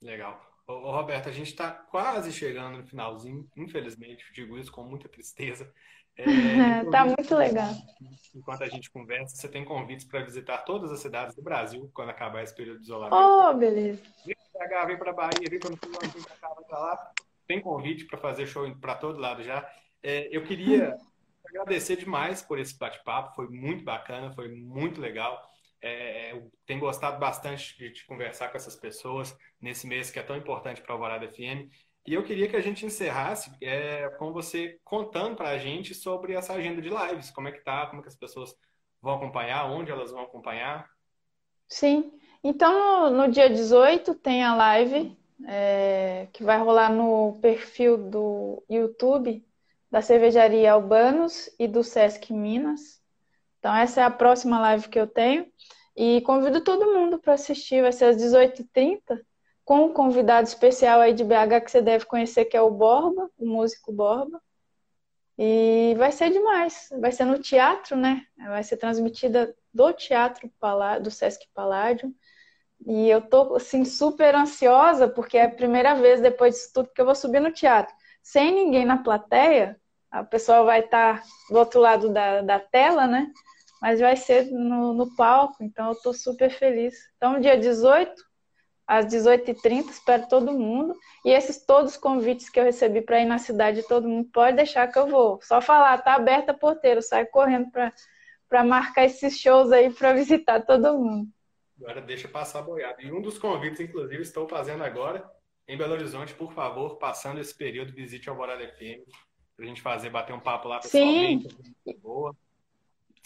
[0.02, 0.45] Legal.
[0.66, 5.72] Ô, Roberto, a gente está quase chegando no finalzinho, infelizmente, digo isso com muita tristeza.
[6.16, 6.24] É,
[6.90, 7.72] tá muito legal.
[8.34, 12.10] Enquanto a gente conversa, você tem convites para visitar todas as cidades do Brasil quando
[12.10, 13.16] acabar esse período de isolamento.
[13.16, 14.02] Oh, beleza.
[14.24, 17.12] Vem para cá, vem para Bahia, vem quando for para cá, vai para lá.
[17.46, 19.68] Tem convite para fazer show para todo lado já.
[20.02, 20.96] É, eu queria
[21.46, 25.48] agradecer demais por esse bate-papo, foi muito bacana, foi muito legal.
[25.87, 30.22] É, eu tenho gostado bastante de, de, conversar com essas pessoas nesse mês que é
[30.22, 31.70] tão importante para o Alvorada FM.
[32.07, 36.34] E eu queria que a gente encerrasse é, com você contando para a gente sobre
[36.34, 38.55] essa agenda de lives, como é que tá, como é que as pessoas
[39.01, 40.89] vão acompanhar, onde elas vão acompanhar.
[41.68, 42.12] Sim,
[42.43, 45.16] então no, no dia 18 tem a live
[45.47, 49.45] é, que vai rolar no perfil do YouTube
[49.91, 53.01] da Cervejaria Albanos e do Sesc Minas.
[53.59, 55.47] Então essa é a próxima live que eu tenho.
[55.97, 59.18] E convido todo mundo para assistir, vai ser às 18h30,
[59.64, 63.30] com um convidado especial aí de BH que você deve conhecer, que é o Borba,
[63.38, 64.40] o músico Borba.
[65.38, 66.88] E vai ser demais.
[67.01, 68.24] Vai ser no teatro, né?
[68.38, 70.51] Vai ser transmitida do Teatro
[71.03, 72.14] do Sesc Paládio.
[72.86, 77.01] E eu tô, assim, super ansiosa, porque é a primeira vez depois disso tudo que
[77.01, 77.94] eu vou subir no teatro.
[78.22, 79.80] Sem ninguém na plateia,
[80.11, 83.32] a pessoa vai estar tá do outro lado da, da tela, né?
[83.80, 86.94] Mas vai ser no, no palco, então eu estou super feliz.
[87.16, 88.12] Então, dia 18,
[88.86, 90.94] às 18h30, espero todo mundo.
[91.24, 94.56] E esses todos os convites que eu recebi para ir na cidade, todo mundo pode
[94.56, 95.40] deixar que eu vou.
[95.42, 100.64] Só falar, tá aberta a porteira, sai correndo para marcar esses shows aí para visitar
[100.64, 101.28] todo mundo.
[101.78, 103.02] Agora deixa passar boiado.
[103.02, 105.28] E um dos convites, inclusive, estou fazendo agora
[105.68, 109.04] em Belo Horizonte, por favor, passando esse período, visite Alvorada FM
[109.56, 111.48] para a gente fazer, bater um papo lá pessoalmente.
[111.84, 111.98] Sim.
[111.98, 112.36] Boa.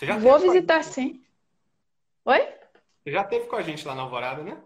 [0.00, 1.22] Você já Vou visitar, sim.
[2.24, 2.40] Oi?
[3.04, 4.58] Você já teve com a gente lá na Alvorada, né?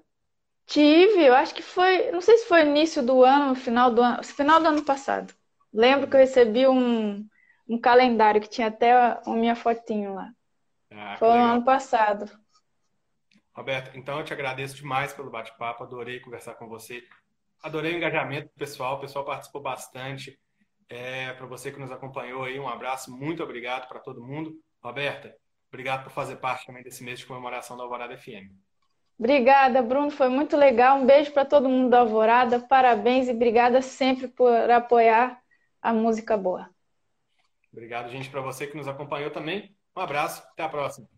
[0.64, 4.22] Tive, eu acho que foi, não sei se foi início do ano, final do ano,
[4.22, 5.34] final do ano passado.
[5.72, 7.26] Lembro que eu recebi um,
[7.68, 10.30] um calendário que tinha até a, a minha fotinho lá.
[10.92, 12.30] Ah, foi no ano passado.
[13.56, 17.02] Roberto, então eu te agradeço demais pelo bate-papo, adorei conversar com você.
[17.60, 20.38] Adorei o engajamento pessoal, o pessoal participou bastante.
[20.88, 24.56] É, para você que nos acompanhou aí, um abraço, muito obrigado para todo mundo.
[24.84, 25.34] Roberta,
[25.68, 28.52] obrigado por fazer parte também desse mês de comemoração da Alvorada FM.
[29.18, 30.98] Obrigada, Bruno, foi muito legal.
[30.98, 35.40] Um beijo para todo mundo da Alvorada, parabéns e obrigada sempre por apoiar
[35.80, 36.68] a música boa.
[37.72, 39.74] Obrigado, gente, para você que nos acompanhou também.
[39.96, 41.13] Um abraço, até a próxima.